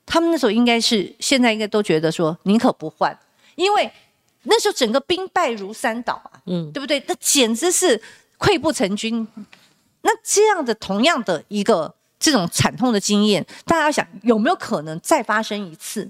[0.10, 3.16] 他们那时候应该是，现在应该都觉得说宁可不换，
[3.54, 3.92] 因为
[4.44, 7.02] 那时候整个兵败如山倒啊，嗯，对不对？
[7.08, 8.02] 那简直是
[8.40, 9.28] 溃不成军。
[10.02, 16.10] 那这样的同样的一个这种惨痛的经验，大家想有没有可能再发生一次？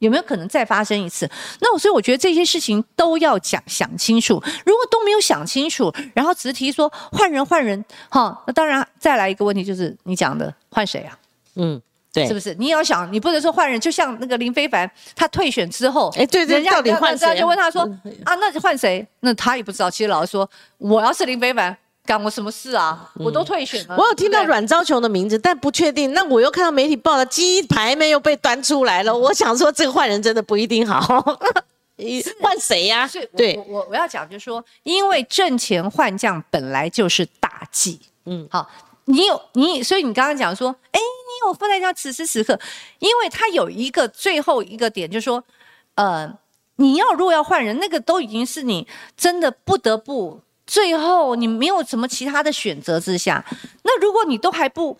[0.00, 1.28] 有没有可能再发生一次？
[1.60, 4.34] 那我所以我觉得这些事情都要讲想清楚。
[4.64, 11.18] 如果都没有想清楚，然后直提说换人换人，哈，那当然再来一个问题就是你讲的换谁啊？
[11.56, 11.80] 嗯。
[12.26, 12.54] 是不是？
[12.58, 17.38] 你要想，你不能说换人，就像那个林非凡，他退选之后，哎，对对，人家到底换谁？
[17.38, 17.82] 就问他说
[18.24, 19.06] 啊，那就换谁？
[19.20, 19.90] 那他也不知道。
[19.90, 20.48] 其实老实说，
[20.78, 23.10] 我要是林非凡，干我什么事啊？
[23.16, 23.96] 我都退选了。
[23.96, 26.12] 我有听到阮昭琼的名字，但不确定。
[26.14, 29.16] 那我又看到媒体报的鸡排没有被端出来了。
[29.16, 31.00] 我想说，这个换人真的不一定好。
[32.40, 33.08] 换谁呀？
[33.36, 38.00] 对，我我要讲就是说，因为挣钱换将本来就是大忌。
[38.26, 38.68] 嗯，好。
[39.10, 41.00] 你有你，所以你刚刚讲说，哎，你
[41.46, 42.58] 有放在家此时此刻，
[42.98, 45.42] 因为他有一个最后一个点，就是说，
[45.94, 46.32] 呃，
[46.76, 48.86] 你要如果要换人，那个都已经是你
[49.16, 53.44] 真的不得不，最后你没有什么其他的选择之下，
[53.82, 54.98] 那如果你都还不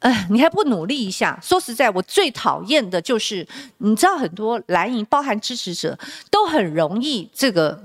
[0.00, 1.38] 哎，你还不努力一下？
[1.42, 3.46] 说实在，我最讨厌的就是，
[3.78, 5.98] 你知道，很多蓝营，包含支持者，
[6.30, 7.82] 都很容易这个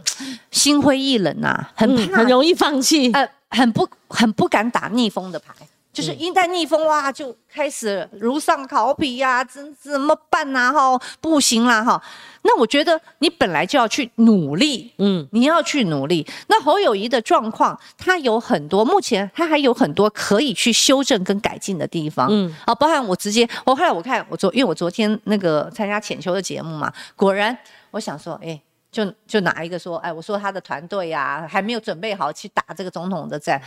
[0.49, 5.53] 心灰意冷啊，很很容易放弃，呃，很不很不敢打逆风的牌。
[5.95, 10.73] 就是一旦逆风哇，就开始如上考妣呀，怎怎么办呐？
[10.73, 12.01] 哈，不行啦哈。
[12.41, 16.27] 那我觉得你本来就要去努力，嗯，你要去努力。
[16.47, 27.57] 那侯友谊的状况，他有很多，目前他还有很多可以去修正跟改进的地方，嗯，啊，包含我直接，我后来我看我昨，因为我昨天那个参加浅秋的节目嘛，果然，
[27.91, 28.61] 我想说，哎。
[28.95, 33.61] 就就拿一个说，哎，我说他的团队呀，还没有准备好去打这个总统的战，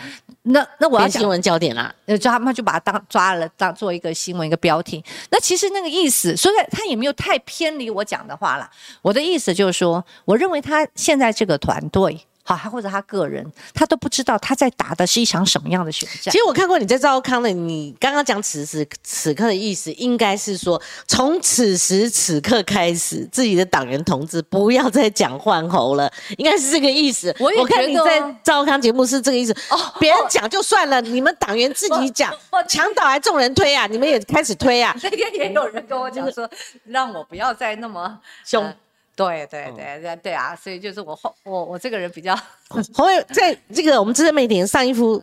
[0.44, 5.04] 那那我要新闻焦点啦，呃，他们就把他当抓了，当做一个新闻一个标题。
[5.30, 8.70] 那其实那个意思，所以他也没有太偏离我讲的话了。
[9.02, 12.18] 我的意思就是说，我认为他现在这个团队。
[12.48, 13.44] 好，他或者他个人，
[13.74, 16.32] 他都不知道他在打的是一场什么样的选战。
[16.32, 27.36] 其实我看过你在赵康的，你刚刚讲此时此刻的意思，应该是说从此时此刻开始，自己的党员同志不要再讲换候了，应该是这个意思。
[27.38, 29.52] 我我看你在赵康节目是这个意思。
[29.68, 32.32] 哦，别人讲就算了，你们党员自己讲，
[32.66, 34.96] 墙倒还众人推啊，你们也开始推啊。
[35.02, 36.48] 那天也有人跟我讲说，
[36.86, 38.72] 让我不要再那么凶。
[39.18, 40.54] 对对对对对啊！
[40.54, 42.38] 所以就是我后我我这个人比较
[42.94, 45.20] 侯友在这个我们资深媒体上一夫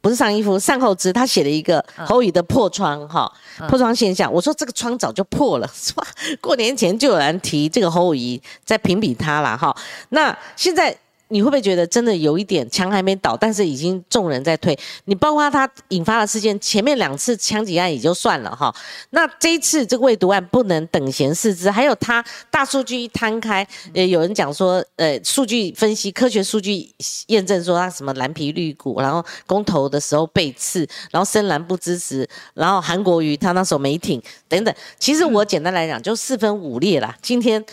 [0.00, 3.30] 不是上一夫善后之他写了一个侯宇的破窗哈
[3.68, 6.06] 破窗现象，我说这个窗早就破了是吧？
[6.40, 9.76] 过年前就有人提这个侯宇在评比他了哈，
[10.10, 10.96] 那现在。
[11.32, 14.78] 你会不会觉得真的有一点枪还没倒，但是已经众人在推？
[15.06, 18.70] 你包括他引发的事件，前面两次枪击案也就算了哈，
[19.10, 21.70] 那这一次这个未毒案不能等闲视之。
[21.70, 26.86] 还有他大数据一摊开，呃，有人讲说，呃，数据分析、科学数据
[27.28, 34.74] 验证说他什么蓝皮绿骨，然后公投的时候被刺，然后深蓝不支持，然后韩国瑜他那时候没挺等等。
[34.98, 37.16] 其实我简单来讲就四分五裂啦。
[37.22, 37.64] 今天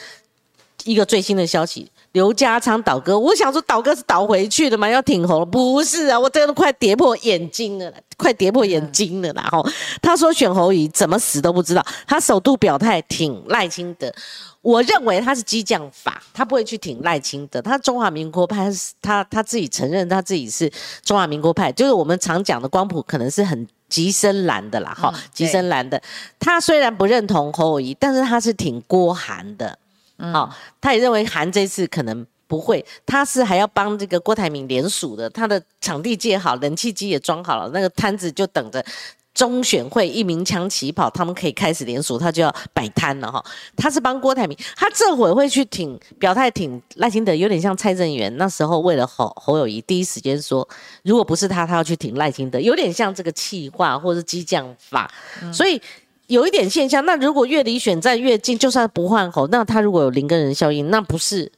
[0.86, 1.92] 一个最新的消息。
[2.14, 4.90] 刘家昌倒戈，我想说倒戈是倒回去的嘛？
[4.90, 5.46] 要挺红了？
[5.46, 9.32] 不是啊，我真的快跌破眼睛了，快跌破眼睛了。
[9.34, 9.64] 然后
[10.02, 14.12] 他说选侯乙怎么死都不知道，他首度表态挺赖清德，
[14.62, 17.62] 我认为他是激将法，他不会去挺赖清德。
[17.62, 20.72] 他中华民国派，他他自己承认他自己是
[21.04, 26.02] 中华民国派，就是我们常讲的光谱可能是很极深蓝的啦，哈，极深蓝的。
[26.40, 29.78] 他虽然不认同侯友但是他是挺郭韩的。
[30.20, 38.84] 好，他也认为韩这次可能不会，他是还要帮这个郭台铭联署的，他的场地借好，冷气机也装好了，那个摊子就等着
[39.34, 43.42] 中选会一鸣枪起跑，他们可以开始联署，他就要摆摊了哈。
[43.78, 50.68] 他是帮郭台铭，他这会会去挺表态挺赖清德，有点像蔡正元那时候为了侯侯友谊第一时间说，
[51.04, 55.10] 如果不是他，他要去挺赖清德，有点像这个气话或者激将法，
[55.54, 55.82] 所以。
[56.30, 61.52] 有一点现象，那如果越离选战越近，就算不换候，那他如果有林根人效应，那不是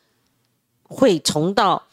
[0.84, 1.84] 会重到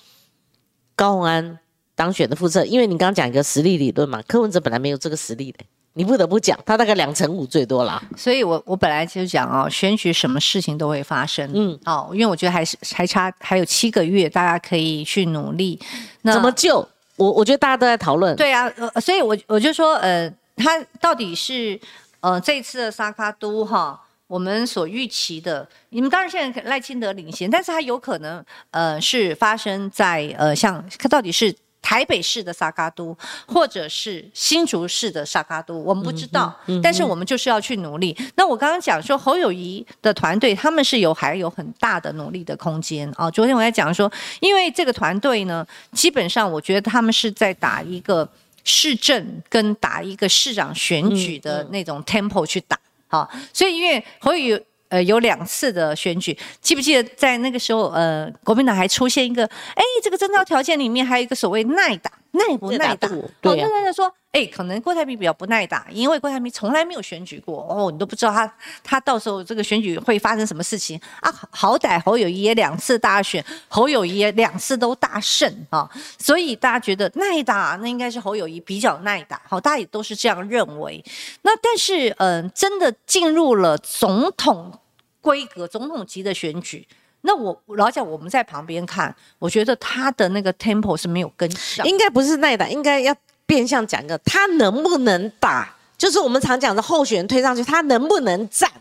[0.95, 1.59] 高鸿安
[1.97, 2.65] 当选的复测？
[2.65, 5.59] 因为你刚刚讲一个实力理论嘛，柯文哲本来没有这个实力的，
[5.95, 8.01] 你不得不讲，他大概两成五最多啦。
[8.17, 15.81] 所以我我本来就讲哦，选举什么事情都会发生，嗯，哦，因为我觉得还是还差还有七个月，大家可以去努力。
[16.23, 16.89] 那怎么救？
[17.17, 18.37] 我我觉得大家都在讨论。
[18.37, 21.77] 对啊，呃，所以我我就说，呃，他到底是。
[22.21, 33.17] 呃，这次的沙卡都哈，我们所预期的，你们当然现在赖清德领先，但是它有可能呃是发生在呃像它到底是台北市的沙卡都，
[33.47, 36.53] 或者是新竹市的沙卡都，我们不知道，
[36.83, 38.17] 但是我们就是要去努力。
[38.35, 43.31] 那我刚刚讲说侯友谊的团队，他们是有还有很大的努力的空间啊。
[43.31, 44.11] 昨天我在讲说，
[44.41, 48.29] 因为这个团队呢，基本上我觉得他们是在打一个。
[48.69, 54.61] 市政跟打一个市长选举的那种 tempo 去打，好，所以因为侯友
[54.91, 59.45] 呃有两次的选举，记不记得在那个时候呃国民党还出现一个，
[59.75, 62.13] 哎，这个征召条件里面还有一个所谓耐打。
[62.33, 63.09] 耐不耐打？
[63.41, 63.67] 对呀。
[63.69, 71.33] 那在说，哎，可能郭台铭比较不耐打，因为郭台铭从来没有选举过哦，你都不知道他他到时候这个选举会发生什么事情啊？
[71.51, 81.03] 好歹侯友谊也两次大选，侯友谊也两次都大胜啊，所以大家觉得耐打，那应该是侯友谊比较耐打，好，大家也都是这样认为。
[81.43, 84.79] 那但是，嗯，真的进入了总统
[85.21, 86.87] 规格、总统级的选举。
[87.29, 93.15] 那我老讲我们在旁边看，我觉得他的那个 tempo 是没有跟上，应该不是耐打，应该要
[93.45, 98.73] 变相讲一个他能不能打，就是我们常讲的候选人推上去，他能不能站，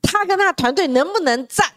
[0.00, 1.70] 他跟他的团队能不能站？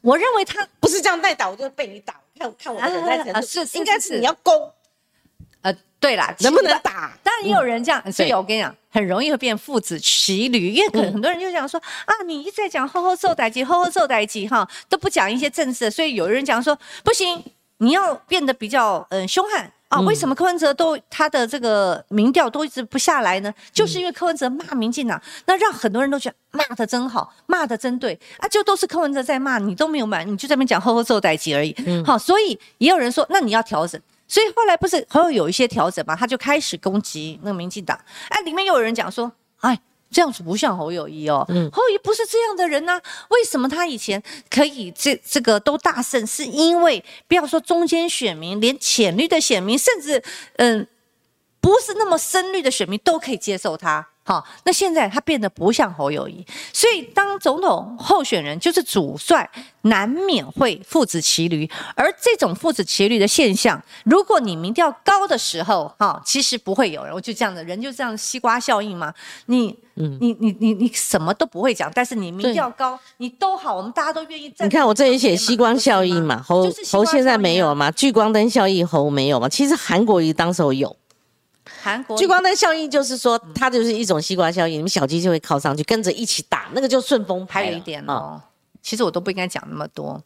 [0.00, 4.72] 我认为他不是这样耐打，我就被你打，看看我的忍耐程度，是应该是你要攻。
[6.04, 7.10] 对啦，能不能打？
[7.22, 17.42] 当然也有人这样，所以我跟你讲，很容易会变父子骑驴，因为可能嗯很多人就讲说、啊，你一直在讲后后受代际，后后受代际哈，都不讲一些政治，所以有人讲说不行，
[17.78, 19.70] 你要变得比较嗯、呃凶悍。
[19.88, 23.54] 啊，嗯为什么柯文哲都他的这个民调都一直不下来呢？
[23.72, 31.76] 就是因为柯文哲骂民进党，那让很多人都觉得骂的真好，骂的真对啊，就都是柯文哲在骂你，都没有骂，你就在那边讲后后受代际而已。
[32.04, 34.00] 好，所以也有人说，那你要调整。
[34.26, 37.98] 所以后来不是侯友有一些调整嘛，他就开始攻击那个民进党。
[38.28, 39.78] 哎，里面又有人讲说，哎，
[40.10, 46.26] 这样子不像侯友谊哦，侯友谊不是这样的人呐、为什么他以前可以这这个都大胜？
[46.26, 50.22] 是因为不要说中间选民，连浅绿的选民，甚至
[50.56, 50.86] 嗯。
[51.64, 54.06] 不是那么深绿的选民都可以接受他。
[54.26, 59.50] 好，那现在他变得不像侯友谊，所以当总统候选人就是主帅，
[59.82, 61.68] 难免会父子骑驴。
[61.94, 69.12] 而这种父子骑驴的现象，如果你民调高的时候，哈，其实不会有人，我就这样的人就这样西瓜效应嘛。
[69.46, 74.66] 你，你，你，你，你什么都不会讲，但是你民调高，你都好，我们大家都愿意站。
[74.66, 80.96] 你看我这里写西瓜效应嘛，侯就是侯现在没有嘛，聚光灯效应侯没有嘛，其实韩国瑜当时候有。
[81.84, 87.64] 韩国聚光灯效应就是说，它就是一种西瓜效应，你们小鸡就会靠上去，跟着一起打，那个就顺风拍。
[87.64, 88.42] 还有一点啊，哦，
[88.80, 90.18] 其实我都不应该讲那么多。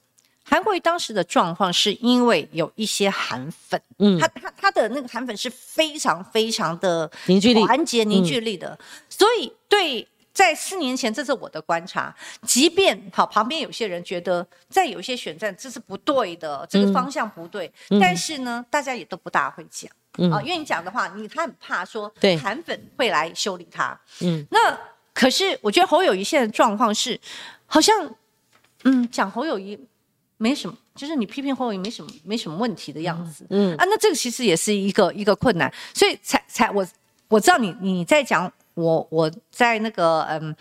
[0.44, 8.78] 韩国瑜当时的状况是因为有一些韩粉，嗯他他他的那个韩粉是非常非常的凝聚力团结凝聚力的，
[9.09, 10.06] 所以对。
[10.30, 12.14] 在四年前，这是我的观察。
[12.46, 17.68] 即便好，旁边有些人觉得在有一些选战这是不对的，这个方向不对，
[18.00, 19.90] 但是呢，大家也都不大会讲
[20.32, 23.98] 啊、因为你讲的话，你他很怕说对韩粉会来修理他。
[24.20, 24.76] 嗯，那
[25.14, 27.18] 可是我觉得侯友谊现在的状况是，
[27.66, 27.94] 好像
[28.84, 29.78] 嗯讲侯友谊
[30.36, 33.46] 没什么，就是你批评侯友谊没什么没什么问题的样子。
[33.50, 36.86] 嗯啊，那这个其实也是一个一个困难，所以才才我
[37.28, 40.56] 我知道你你在讲我我在那个嗯。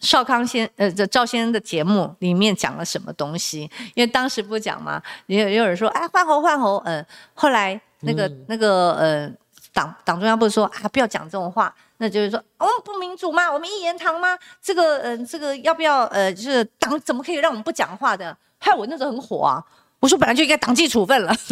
[0.00, 3.62] 少康先呃，这赵先生的节目里面讲了什么东西？
[3.96, 5.02] 因为当时不讲嘛？
[5.26, 9.32] 也有也有人说，哎，换侯换侯，嗯、后来那个、那个呃，
[9.72, 13.50] 党党中央不是说啊，不要讲这种话，那就是说，哦，不民主吗？
[13.52, 14.38] 我们一言堂吗？
[14.62, 18.36] 这个呃，这个要不要呃，就是党怎么可以让我们不讲话的？
[18.58, 19.62] 害我那时候很火啊！
[20.00, 21.32] 我说本来就应该党纪处分了。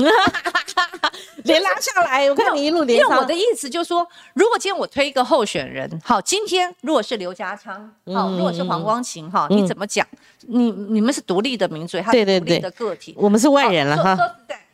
[1.44, 3.32] 连拉下来，我看你一路连上因为我的。
[3.32, 7.74] 意思就是说，如果今天我推一个候选人，好，今天如果是刘家昌，
[8.12, 10.04] 好，嗯如果是黄光琴，哈，你怎么讲？
[10.48, 14.02] 你你们是独立的民主，他是独立对对对的个体，我们是外人了哈。
[14.02, 14.65] 好说说实在，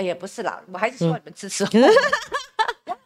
[0.00, 1.68] 哎也不是啦，我还是希望你们支持我。
[1.72, 1.88] 因 为
[2.86, 2.96] 我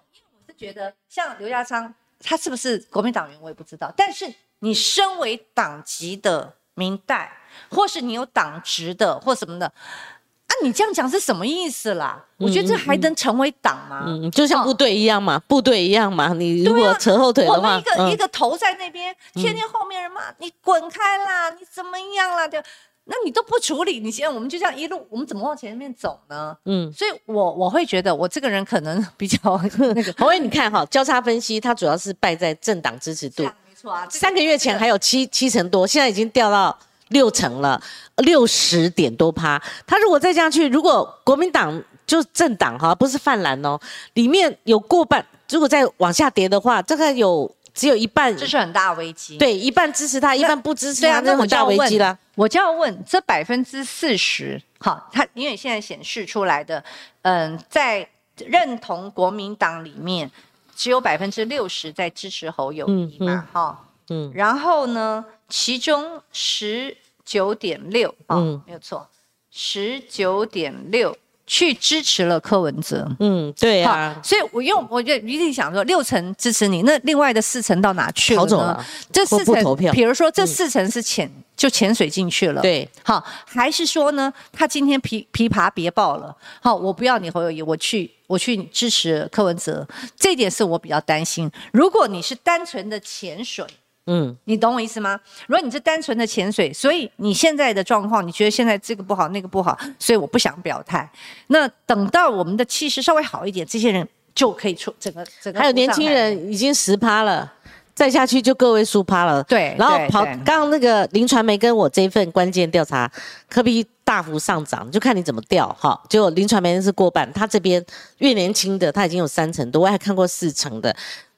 [0.46, 7.36] 是觉得，像刘家昌，他是不是国民党员我也不知道，但是你身为党籍的明代，
[7.68, 9.66] 或是你有党职的或什么的。
[9.66, 12.24] 啊，你这样讲是什么意思啦？
[12.36, 14.04] 我觉得这还能成为党吗？
[14.06, 16.32] 嗯，就像哦部队一样嘛，部队一样嘛。
[16.32, 22.46] 你如果扯后腿的话我们一，个、嗯一个头在那边，天天后面人骂、你滚开啦，你怎么样啦？
[22.46, 22.62] 就
[23.06, 26.56] 那你都不处理，你现在我们就这样一路，我们怎么往前面走呢？
[26.64, 26.92] 嗯。
[26.92, 29.38] 所以我我会觉得我这个人可能比较
[29.78, 33.44] 那个侯伟，你看哈，交叉分析，它主要是败在政党支持度。
[33.44, 36.78] 啊没错啊，这三个月前还有有七七成多，现在已经掉到
[37.08, 37.82] 六成了，
[38.18, 39.60] 六十点多趴。
[39.86, 43.78] 他如果再这样去，如果国民党就是政党哈，不是泛蓝哦，
[44.14, 49.36] 里面有过半，如果再往下跌的话，大概有只有一半，这是很大危机。
[49.36, 56.82] 对，一半支持他，一半不支持他，那很大危机了。，我就要问这百分之四十，好，他因为现在显示出来的，
[57.22, 60.30] 嗯，在认同国民党里面，
[60.76, 69.08] 只有百分之六十在支持侯友谊嗯嘛，哈、嗯然后呢，其中十九点六，啊、嗯没有错，
[69.50, 71.16] 十九点六
[71.46, 73.06] 去支持了柯文哲。
[73.20, 78.84] 嗯，对啊，，所以我用我就一定想说，六成支持你，那另外的四成到哪去了呢？
[79.12, 89.86] 这四成投票，比如说这四成是潜、就潜水进去了，，对，好，还是说呢，他今天琵琵琶别抱了，好，我不要你侯友谊，我去我去支持柯文哲，
[90.18, 91.50] 这点是我比较担心。
[91.72, 93.66] 如果你是单纯的潜水，
[94.06, 95.18] 嗯，你懂我意思吗？
[95.46, 101.10] 如果你是单纯的潜水，所以你现在的状况，你觉得现在这个不好，那个不好，所以我不想表态。
[101.46, 105.58] 那等到我们的气势稍微好一点，这些人就可以出整个整个。
[105.58, 107.50] 还有年轻，人已经十趴了。
[107.94, 113.08] 再下去就个位数趴了，对然后跑刚刚那个林传媒跟我这一份关键调查，
[113.48, 115.96] 科比大幅上涨，就看你怎么调哈。
[116.08, 117.80] 结果林传媒是过半，他这边
[118.18, 120.94] 越年轻的他已经有三成多，我还看过四成的。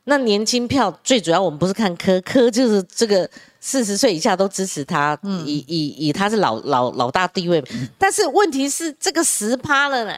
[0.09, 3.29] 那年轻票最主要，我们不是看科科，就是这个
[3.59, 7.63] 四十岁以下都支持他，以以以他是老老老大地位。
[7.99, 10.17] 但是问题是这个十趴了呢，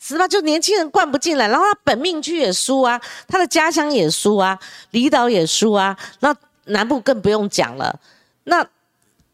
[0.00, 4.58] 十趴就年轻人灌不进来，然后他本命区也输啊，他的家乡也输啊，
[4.90, 6.34] 离岛也输啊，那
[6.64, 7.96] 南部更不用讲了，
[8.44, 8.66] 那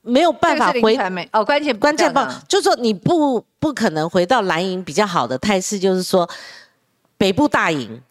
[0.02, 0.94] 没有办法回
[1.32, 6.28] 哦，关键关键不，就是说你不不可能回到蓝营比较好的态势，就是说
[7.16, 8.02] 北部大赢。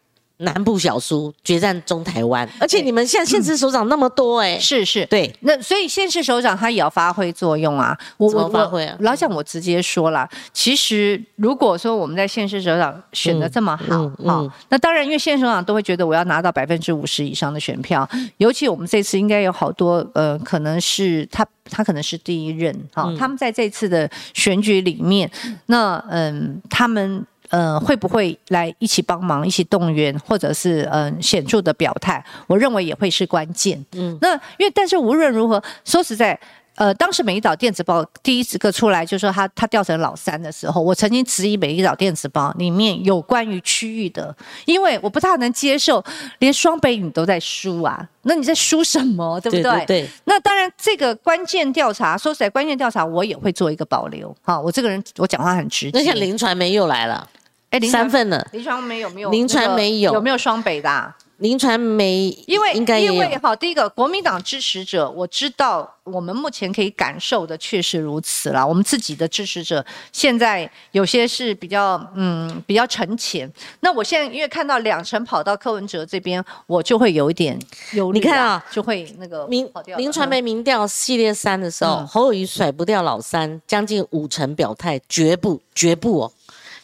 [0.44, 7.98] 南部小输，决战中台湾，而且你们现在县市首长那么多哎，是是，对，那所以县市首长他也要发挥作用啊。
[8.18, 8.96] 我我发挥啊？
[9.00, 25.30] 老蒋我直接说了，其实如果说我们在县市首长选的这么好，好，那当然因为县市首长都会觉得我要拿到百分之五十以上的选票，尤其我们这次应该有好多呃，可能是他他可能是第一任哈，他们在这次的选举里面，
[25.68, 27.26] 那嗯他们。
[27.54, 32.24] 呃，会不会来一起帮忙、一起动员，或者是嗯显著的表态？
[32.48, 33.86] 我认为也会是关键。
[33.92, 36.40] 嗯，那因为但是无论如何，说实在。
[36.76, 44.36] 呃，当时美丽岛电子报第一个出来就说他他调成老三的时候，我曾经质疑美丽岛电子报里面有关于区域的，
[44.66, 46.04] 因为我不太能接受
[46.40, 49.86] 连双北你都在输啊，那你在输什么，对不对？
[49.86, 50.10] 对。
[50.26, 54.36] 那当然，这个关键调查，说实在，关键调查我也会做一个保留。
[54.42, 56.00] 哈，我这个人我讲话很直接。
[56.00, 57.30] 那像林传媒又来了，
[57.74, 58.48] 哎，三份了。
[58.52, 59.32] 林传媒有没有？
[59.32, 61.14] 林传没有有没有双北的？
[61.38, 68.66] 林传媒，因为应该因为好，第一个国民党支持者，我知道我们目前可以感受的确实如此了。
[68.66, 73.52] 我们自己的支持者现在有些是比较嗯比较沉潜。
[73.82, 77.60] 那我现在因为看到两成跑到柯文哲这边，我就会有一点
[77.94, 79.68] 有你看啊，就会那个民
[79.98, 86.32] 林传媒民调系列三的时候，侯友谊甩不掉老三，将近五成表态，绝不绝不哦。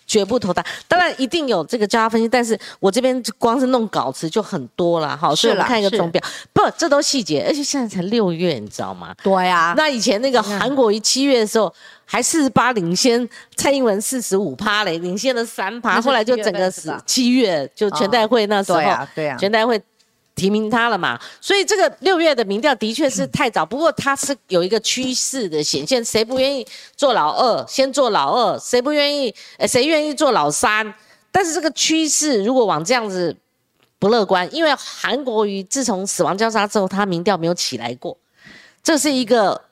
[0.09, 6.19] 绝不投他，当然一定有这个交叉分析，但是我这边光是弄稿词就很多了，好，所以我们看一个总表，
[6.51, 9.13] 不，这都细节，而且现在才六月，你知道吗？
[9.21, 11.71] 对呀，那以前那个韩国于七月的时候
[12.05, 19.79] 还四十八领先蔡英文四十五趴嘞，领先了三趴，后来就整个是七月就全代会那时候，对呀，对啊，全代会。
[20.39, 21.19] 提名他了嘛？
[21.41, 26.03] 所以这个六月的民调的确是太早，不过他是有一个趋势的显现。
[26.05, 26.65] 谁不愿意
[26.95, 30.93] 做老二，先做老二；谁不愿意，呃，谁愿意做老三？
[31.29, 33.35] 但是这个趋势如果往这样子
[33.99, 38.17] 不乐观，因为韩国瑜自从死亡交叉之后，他民调没有起来过，
[38.81, 39.68] 这是一个。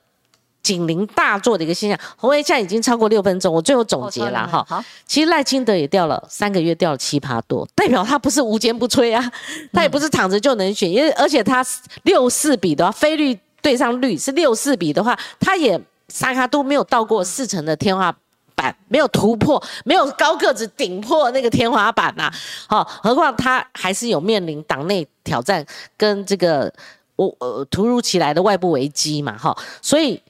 [0.68, 4.66] 警铃大作的一个现象，红卫现在已经超过六分钟，我最后总结了哈。
[4.68, 9.32] 好，其实赖清德也掉了三个月，掉了七趴多，代表他不是无坚不摧啊，
[9.72, 11.66] 他也不是躺着就能选，因为而且他
[12.04, 18.14] 六四比的话，非绿对上绿是六四比的话，他也三卡都没有到过四成的天花
[18.54, 22.30] 板，没有突破，没有高个子顶破那个天花板呐。
[22.68, 25.66] 好，何况他还是有面临党内挑战
[25.96, 26.70] 跟这个
[27.16, 30.22] 我呃突如其来的外部危机嘛，哈，所以。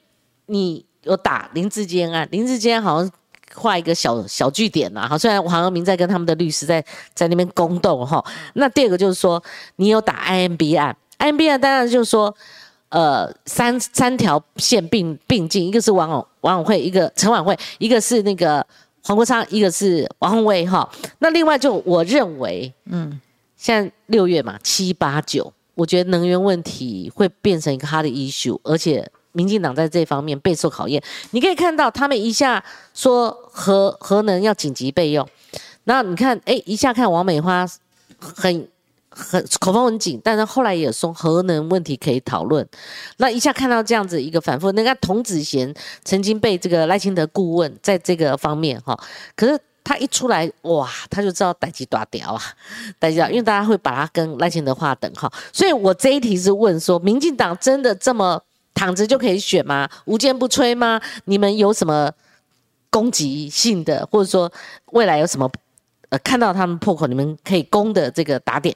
[0.48, 3.10] 你有打林志坚案，林志坚好像
[3.54, 6.84] 画一个小小据点呐，哈，虽然黄和明在跟他们的律师在
[7.14, 8.22] 在那边宫斗哈。
[8.54, 9.42] 那第二个就是说，
[9.76, 12.34] 你有打 IMB 案，IMB 案当然就是说，
[12.88, 18.66] 呃，三三条线并并进，一个是王王永慧，一个陈婉慧，一个是那个
[19.04, 20.88] 黄国昌，一个是王宏威哈。
[21.18, 23.20] 那另外就我认为，嗯，
[23.56, 29.10] 现在六月嘛，七八九，我觉得能源问题会变成一个 hard issue，而且。
[29.38, 32.60] 民进党在这方面备受考验，你可以看到他们一下
[32.92, 35.24] 说核核能要紧急备用，
[35.84, 37.64] 那你看，哎，一下看王美花
[38.18, 38.68] 很
[39.08, 42.66] 很口风很紧，但是后来也说核能问题可以讨论，
[43.18, 45.72] 那一下看到这样子一个反复，那个童子贤
[46.02, 48.98] 曾经被这个赖清德顾问在这个方面哈，
[49.36, 52.42] 可是他一出来哇，他就知道逮鸡打掉啊，
[52.98, 58.42] 逮鸡因为大家会把他跟赖清德划等号，所以我这一题是问说，民进党真的这么？
[58.78, 59.88] 躺着就可以选吗？
[60.04, 61.00] 无坚不摧吗？
[61.24, 62.08] 你们有什么
[62.90, 64.50] 攻击性的，或者说
[64.92, 65.50] 未来有什么
[66.10, 68.72] 呃看到他们破口，你们可以攻的这个打点？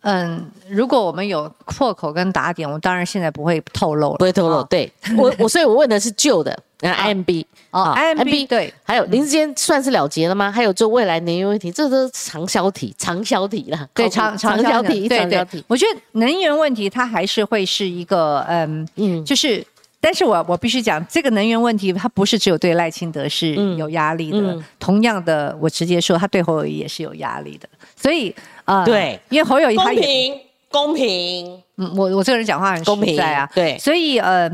[0.00, 4.62] 嗯，如果我们有破口跟打点，我当然现在不会透露了，不会透露。
[4.64, 6.58] 对我我所以我问的是旧的。
[6.80, 10.50] 那 IMB 哦，IMB 对，还有林志坚算是了结了吗？
[10.50, 13.88] 还有就未来能源问题，这都是长销题，长销题了。
[13.92, 15.44] 对，长长销题，对对。
[15.66, 19.66] 我觉得能源问题它还是会是一个，嗯嗯，就是，
[20.00, 27.68] 但是我我必须讲，这个能源问题它不是只有对赖清德是有压力的，同样的，我直接说，他对侯友谊也是有压力的。
[27.96, 28.32] 所以
[28.64, 30.40] 啊，对，因为侯友谊公平
[30.70, 34.48] 公平，嗯，我我这个人讲话很公平在啊，对，所以呃。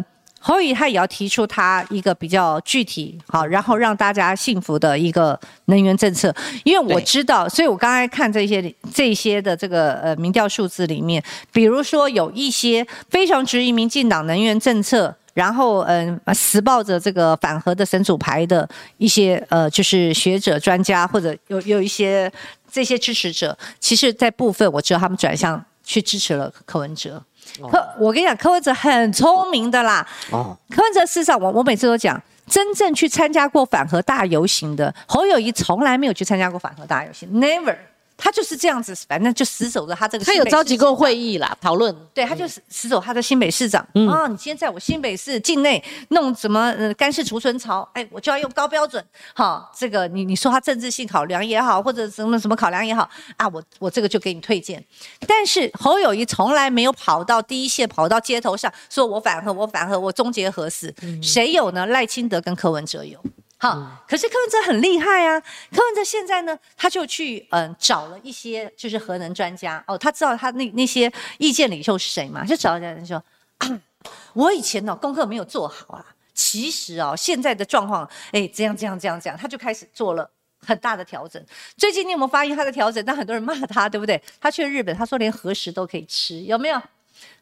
[0.47, 6.35] 侯宇他也要提出他一个比较具体好，然后让大家幸福的一个能源政策。
[6.65, 18.69] 因为我知道，所以我刚才看这些这些的这个呃民调数字里面，比如说有一些非常质疑民进党能源政策然后嗯、死抱着这个反核的神主牌的
[18.99, 22.31] 一些呃，就是学者专家或者有有一些
[22.71, 27.23] 这些支持者，其实，在部分我知道他们转向去支持了柯文哲。
[27.71, 30.07] 柯，我跟你讲，柯文哲很聪明的啦。
[30.31, 37.77] 哦，柯文哲事实上，我我每次都讲，真正去参加过反核大游行的侯友谊，从来没有去参加过反核大游行，never。
[38.16, 40.24] 他就是这样子，反正就死守着他这个。
[40.24, 41.95] 他有召集过会，议啦，讨论。
[42.15, 43.86] 对，他就死死守他的新北市长。
[43.95, 47.89] 嗯啊，你今天在我新北市境内弄什么呃干式储存槽？
[47.93, 49.05] 哎，我就要用高标准。
[49.35, 54.82] 好，这个你你说他政治性考量也好，或者什么什么考量也好啊，我我这个就给你推荐。
[55.27, 60.95] 但是侯友谊从来没有跑到第一线，跑到街头上说我反核，我反核，我终结核四。
[61.23, 61.85] 谁有呢？
[61.86, 63.19] 赖清德跟柯文哲有。
[63.65, 65.41] 好，可是柯文哲很厉害啊！
[65.74, 73.24] 柯文哲现在呢，他就去嗯找了一些就是核能专家哦，他知道他那那些意见领袖是谁嘛，就找人家说
[73.57, 73.81] 啊，
[74.35, 76.05] 我以前呢、功课没有做好啊，
[76.35, 80.31] 其实哦现在的状况，哎这样这样这样这样，他就开始做了。
[80.66, 81.45] 很大的调整。
[81.77, 83.05] 最近你有没有发现他的调整？
[83.05, 84.19] 但很多人骂他，对不对？
[84.41, 86.82] 他去日本，他说连核食都可以吃，有没有？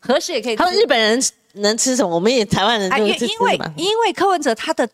[0.01, 0.57] 核食也可以吃。
[0.57, 1.23] 他们日本人
[1.53, 2.12] 能吃什么？
[2.12, 3.61] 我们也台湾人因为。
[3.77, 4.89] 因为柯文哲他的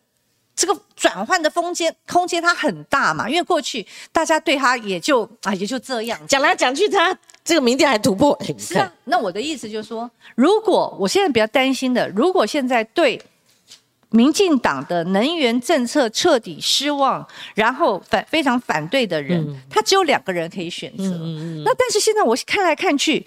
[0.59, 6.19] 这个转换的空间空间它很大嘛，因为过去大家对他也就啊也就这样。
[6.27, 8.37] 讲来讲去，他这个民调还突破。
[8.57, 13.21] 是啊，那我的意思就是说，如果我现在比较担心的，如果现在对
[14.09, 17.25] 民进党的能源政策彻底失望，
[17.55, 21.05] 然后反非常反对的人，他只有两个人可以选择。
[21.63, 23.25] 那但是现在我看来看去，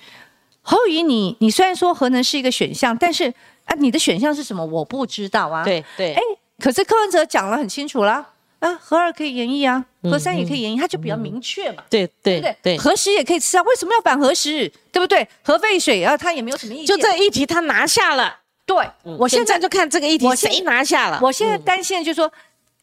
[0.60, 3.32] 侯友宜你你虽然说核能是一个选项，但是
[3.64, 4.62] 啊你的选项是什么？
[4.66, 6.20] 我不知道啊。，对对哎，，
[6.58, 8.30] 可是柯文哲讲了很清楚啦，
[8.60, 11.82] 啊核二可以延役啊，核三也可以延役，他就比较明确嘛。
[11.90, 12.56] 对对对不对？
[12.62, 14.70] 对，核食也可以吃啊，为什么要反核十？
[14.92, 15.26] 对不对？
[15.42, 16.86] 核废水啊，他也没有什么意见。
[16.86, 18.38] 就这一题他拿下了。
[18.64, 21.18] 对，我现在就看这个议题谁拿下了。
[21.20, 22.32] 我现在担心的就是说，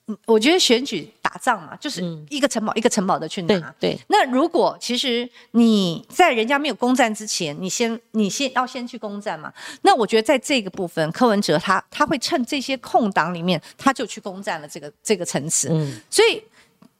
[0.07, 3.75] 嗯我觉得选举打仗嘛，就是一个城堡一个城堡的去对拿。
[3.79, 9.53] 对，那如果其实你在人家没有攻占之前，你先你先要先去攻占嘛。
[9.83, 15.69] 那我觉得在这个部分，柯文哲他他会趁这些空档里面，他就去攻占了这个这个层次。
[15.71, 16.41] 嗯所以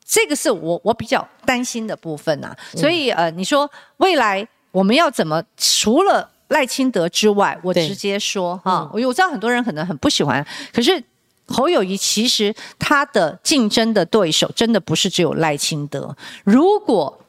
[0.05, 11.03] 这个是我我比较担心的部分呐、所以呃，你说未来我们要怎么除了赖清德之外，我直接说哈，我我知道很多人可能很不喜欢，可是。
[11.49, 16.15] 侯友谊其实他的竞争的对手真的不是只有赖清德。
[16.43, 17.19] 如果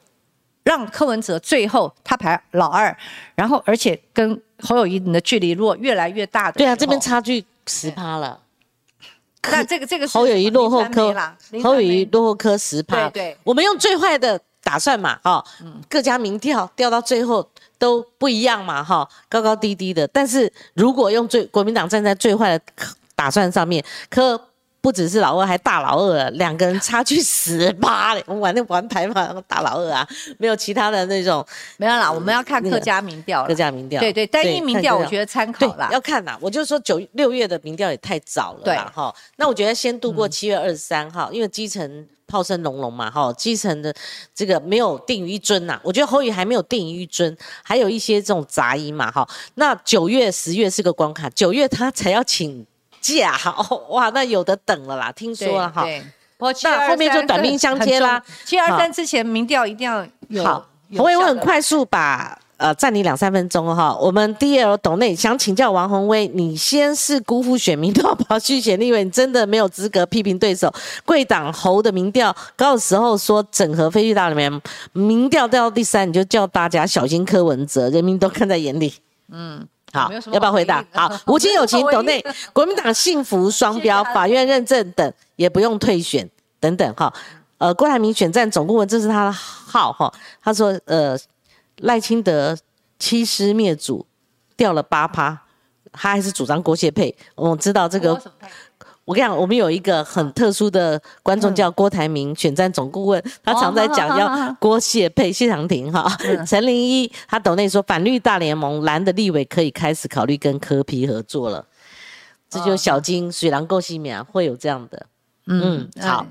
[0.63, 2.97] 让柯文哲最后他排老二，
[3.35, 8.39] 然后而且跟侯友谊的距离如果越来越大的对啊，这边差距十趴了。
[9.43, 11.15] 那这个这个是侯友谊落后科
[11.63, 13.09] 侯友谊落后科十趴。
[13.09, 15.43] 对对我们用最坏的打算嘛，哈，
[15.89, 17.49] 各家民调调到最后
[17.79, 20.07] 都不一样嘛，哈，高高低低的。
[20.09, 22.65] 但是如果用最国民党站在最坏的
[23.21, 24.41] 打算上面，可
[24.81, 28.25] 不只是老二，还大老二了，两个人差距十八嘞。
[28.27, 34.01] 我们玩那玩牌嘛，大老二啊，没有其他的那种没有啦，我们要看客家民调啦各家民调。
[34.01, 35.27] 对对，单一民调我觉得。
[35.27, 35.91] 参考啦，。
[35.93, 39.15] 要看呐，我就说九六月的民调也太早了啦，哈。
[39.37, 43.95] 那我觉得先度过七月二十三号，因为基层炮声隆隆嘛，哈，基层的
[44.35, 49.29] 这个没有定于一尊呐，我觉得侯宇还没有定于一尊，还有一些这种杂音嘛，哈。
[49.57, 52.67] 那九月、十月是个关卡，九月他才要请
[53.01, 55.85] 假，哦，哇，那有的等了啦，听说了哈。
[55.85, 56.03] 对，
[56.37, 58.23] 不过那后面就短兵相接啦。
[58.45, 60.45] 七二三之前民调一定要有。
[60.45, 60.67] 好，
[60.97, 63.95] 我也会很快速把呃占你两三分钟哈。
[63.97, 70.73] 我们 D L 董内想请教王宏威，你先是辜负选民，都要跑去选立委，你真的没有资格批评对手。
[71.05, 74.61] 贵党侯的民调高的时候说整合非去大里面，
[74.93, 78.95] 民调掉到第三，你就叫大家小心柯文哲，人民都看在眼里。
[79.31, 79.67] 嗯。
[79.93, 87.13] 好要不要回答好无亲有情， 没有回应董内国民党幸福双标，法院认证等也不用退选等等哈。
[87.59, 90.11] 呃，郭台铭选战总顾问，这是他的号哈。
[90.43, 91.15] 他说，呃，
[91.79, 92.57] 赖清德
[92.99, 94.07] 欺师灭祖，
[94.57, 95.39] 掉了八趴，
[95.93, 97.15] 他还是主张郭谢配。
[97.35, 98.19] 我们知道这个
[99.05, 106.09] 我跟你讲，我们有一个很特殊的观众叫郭台铭，选战总顾问，他常在讲要郭谢配谢长廷哈。
[106.47, 111.67] 陈玲一他抖内说，反绿大联盟蓝的立委可以开始考虑跟柯皮合作了，
[112.49, 115.07] 这就小金水狼够西米啊，会有这样的。
[115.47, 116.27] 嗯，好。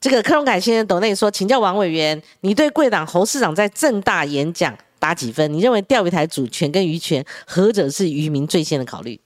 [0.00, 5.52] 这个柯荣凯先生抖内说，请教王委员，你对贵党侯市长在正大演讲打几分？
[5.52, 9.20] 你认为钓鱼台主权跟渔权，何者是渔民最先的考虑？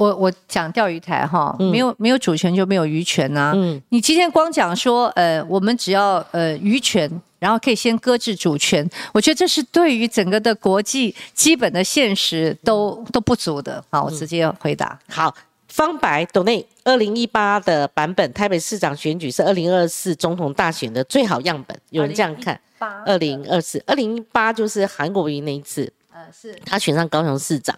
[0.00, 7.06] 我我讲钓鱼台哈，嗯没有没有主权就没有渔权呐、嗯你今天光讲说，呃，我们只要呃渔权
[7.38, 8.88] 然后可以先搁置主权。
[9.12, 13.84] 我觉得这是对于整个的国际基本的现实都都不足的。
[13.90, 14.98] 好，我直接回答。
[15.06, 15.34] 好，
[15.68, 22.58] 方白董内二零一八的版本，台北市长选举是二零二四总统大选的最好样本，有人这样看。
[23.04, 27.76] 二零二四，二零一八就是韩国瑜那一次，呃，是他选上高雄市长。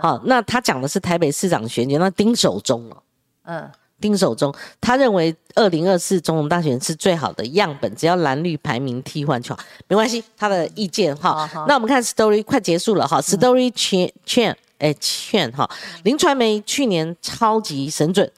[0.00, 2.96] 好，那他讲的是台北市长选举，那丁守中了。
[3.44, 3.70] 嗯，
[4.00, 10.22] 丁守中，他认为二零二四总统大选是最好的样本，只要蓝绿排名替换就好，没关系。
[10.36, 15.68] 他的意见哈，那我们看 story 快结束了哈，story 劝劝哎劝哈，
[16.02, 18.30] 林传媒去年超级神准，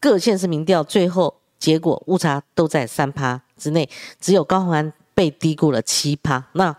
[0.00, 3.88] 各县市民调最后结果误差都在三趴之内，
[4.20, 6.42] 只有高虹安被低估了七趴。
[6.52, 6.74] 那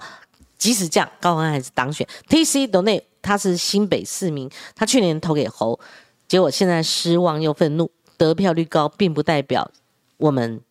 [0.58, 2.08] 即使这样，高虹安还是当选。
[2.28, 5.80] T C 董内他是新北市民，他去年投给侯。
[6.28, 9.70] 结果现在失望又愤怒，得票率高并不代表
[10.18, 10.62] 我们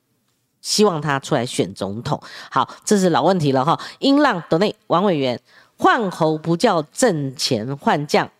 [0.60, 2.22] 希望他出来选总统。
[2.50, 3.80] 好，这是老问题了哈。
[3.98, 5.40] 音浪得内王委员
[5.76, 8.30] 换侯不叫挣钱换将，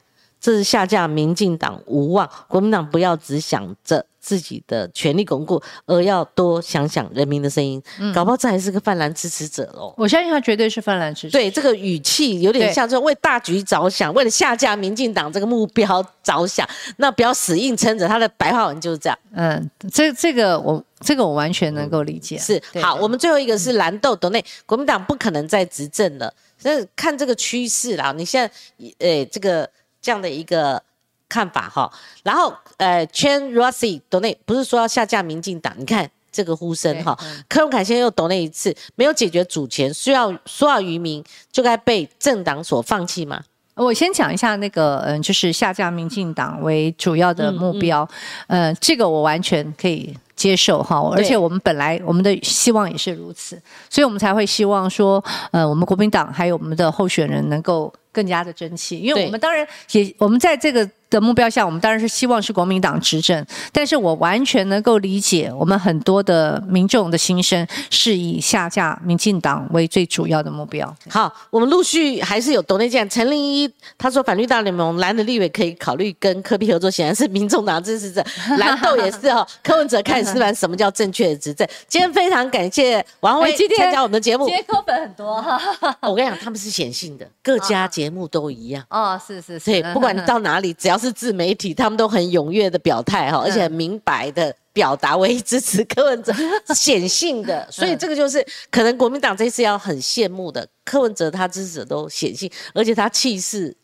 [0.44, 2.28] 这是下架民进党无望。
[2.48, 4.04] 国民党不要只想着。
[4.24, 7.78] 自己的权力巩固，而要多想想人民的声音。
[8.00, 9.92] 嗯，搞不好这还是个泛蓝支持者哦。
[9.98, 11.32] 我相信他绝对是泛蓝支持。
[11.32, 16.66] 对，这个语气有点像，就为大局着想，为了下架民进党这个目标着想，
[16.96, 18.08] 那不要死硬撑着。
[18.08, 19.18] 他的白话文就是这样。
[19.34, 22.38] 嗯，这这个我这个我完全能够理解。
[22.38, 26.32] 是好，我们最后一个是蓝豆豆内，国民党不可能再执政了。
[26.62, 29.68] 那看这个趋势啦，你现在诶这个
[30.04, 30.82] 这样的一个。
[31.26, 31.90] 看法哈，
[32.22, 35.74] 然后呃，Chen Rossi 抖内不是说要下架民进党？
[35.76, 37.18] 你看这个呼声哈，
[37.48, 43.42] 柯文凯先又抖那一次，没有解决主权，需要所有渔民就该被政党所放弃吗？
[43.74, 48.08] 我先讲一下那个嗯，就是下架民进党为主要的目标，
[48.46, 53.60] 呃，这个我完全可以接受哈，而且我们本来我们的希望也是如此，
[53.90, 60.88] 所以我们才会希望说，呃，我们国民党还有我们的候选人能够更加的争气，因为我们当然也我们在这个。
[61.10, 70.92] 的目标下，我们当然是希望是国民党执政，但是我完全能够理解我们很多的民众的心声，是以下架民进党为最主要的目标。
[71.08, 78.24] 好，我们陆续还是有董内建、陈令一，他说反绿大联盟蓝的立委可以考虑跟科比合作，显然是民众党支持者，
[78.58, 79.46] 蓝豆也是哦。
[79.62, 81.66] 柯文哲开始示范什么叫正确的执政。
[81.86, 85.60] 今天非常感谢王威参加我们的节目，接扣粉很多哈。
[86.00, 88.84] 我跟你讲，他们是显性的，各家节目都一样。
[88.90, 91.04] 哦，是是是，对，不管你到哪里，只要是。
[91.04, 96.32] 是自媒体，他们都很踊跃的表态哈，而且很明白的表达唯一支持柯文哲，
[96.74, 103.76] 显性的，所以这个就是可能国民党这次要很羡慕的，柯文哲他支持者都显性，而且他气势。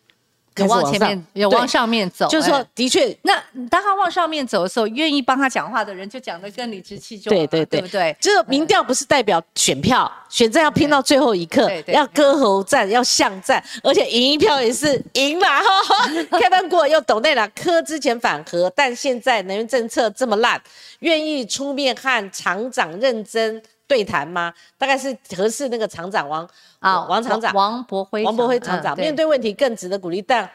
[0.56, 3.34] 有往前面，有往上面走，就是说，的确，那
[3.70, 8.16] 当他往上面走的时候，愿意帮他讲话的人就讲得更理直气壮，对对对，对不对？
[8.20, 15.46] 这个民调不是代表选票，选战要拼到最后一刻，要割喉战，要巷战，而且赢一票也是赢嘛。
[16.38, 20.60] 开班过又懂内了，科之前反核，但现在能源政策这么烂，
[21.00, 23.62] 愿意出面和厂长认真。
[23.90, 24.54] 对谈吗？
[24.78, 26.48] 大概是合适那个厂长王
[26.78, 30.48] 啊，王厂长王博辉，王博辉厂长面对问题更值得鼓励，但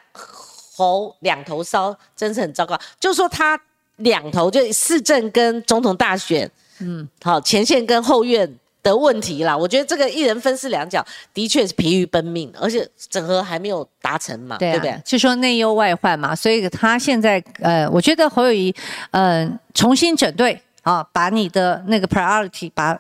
[0.74, 2.80] 喉两头烧真是很糟糕。
[2.98, 3.60] 就说他
[3.98, 6.50] 两头就市政跟总统大选，
[6.80, 8.50] 嗯，好前线跟后院
[8.82, 9.58] 的问题啦。
[9.58, 14.98] 我觉得这个一人分饰两角，的确是疲于奔命，而且整合还没有达成嘛，对不对？
[15.04, 18.74] 就说内忧外患嘛，所以他现在呃，我觉得侯友谊
[19.12, 22.98] 嗯，重新整队啊，把你的那个 priority 把。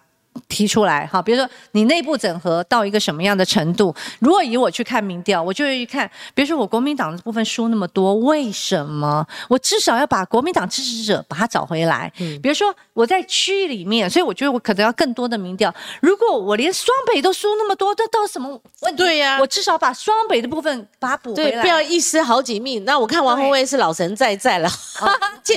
[0.48, 3.94] 提出来哈，比如说你内部整合到一个什么样的程度？
[4.20, 9.26] 如果以我去看民调，我就会看，比如说我国民党的部分输那么多，为什么？
[9.50, 12.12] 我至少要把国民党支持者把他找回来。
[12.20, 15.74] 嗯，比如说我在区域里面，所以我觉得我可能要更多的民调。
[16.02, 18.50] 如果我连双北都输那么多，那到什么
[18.82, 18.98] 问题？
[18.98, 22.84] 对呀，我至少把双北的部分把它补回来，不要一失好几命。
[22.86, 24.70] 那我看王宏威是老神在在了，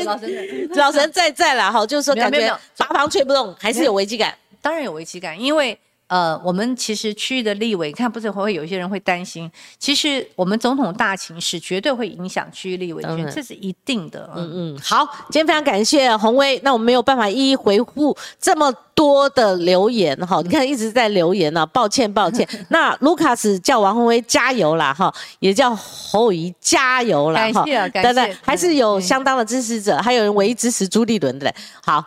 [0.04, 4.34] 老神 老神在在了哈，就是说感觉八方吹不动，还是有危机感。
[4.60, 5.78] 当然有危机感，因为
[6.08, 14.30] 呃，我们其实区域的立委，看不是会会有一些人会担心，其实我们总统大情势绝对会影响区域立委权，这是一定的。
[14.34, 22.48] 嗯嗯，好，今天非常感谢洪威，那我们没有办法一一回复这么多的留言哈，你看一直在留言呢，抱歉抱歉。
[22.70, 27.62] 那卢卡斯叫王宏威加油啦哈，也叫侯友加油啦哈，
[27.92, 31.54] 感谢，还是有相当的支持者，还有人唯一支持朱立伦的，
[31.84, 32.02] 好。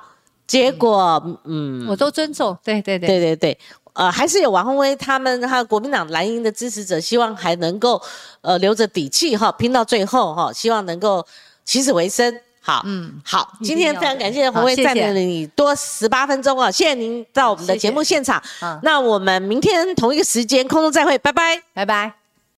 [0.52, 3.58] 结果，嗯，我都尊重，对对对对对对，
[3.94, 8.02] 呃，还是有王宏威他们还有国民党蓝营的支持者，希望还能够
[8.42, 11.26] 呃留着底气哈，拼到最后哈，希望能够
[11.64, 12.38] 起死回生。
[12.60, 18.42] 好，嗯，好，今天非常感谢洪好谢谢卫占了你多十八分钟啊，谢谢您到我们的节目现场。
[18.62, 21.62] 嗯那我们明天同一个时间空中再会，拜拜。
[21.74, 22.21] 拜拜。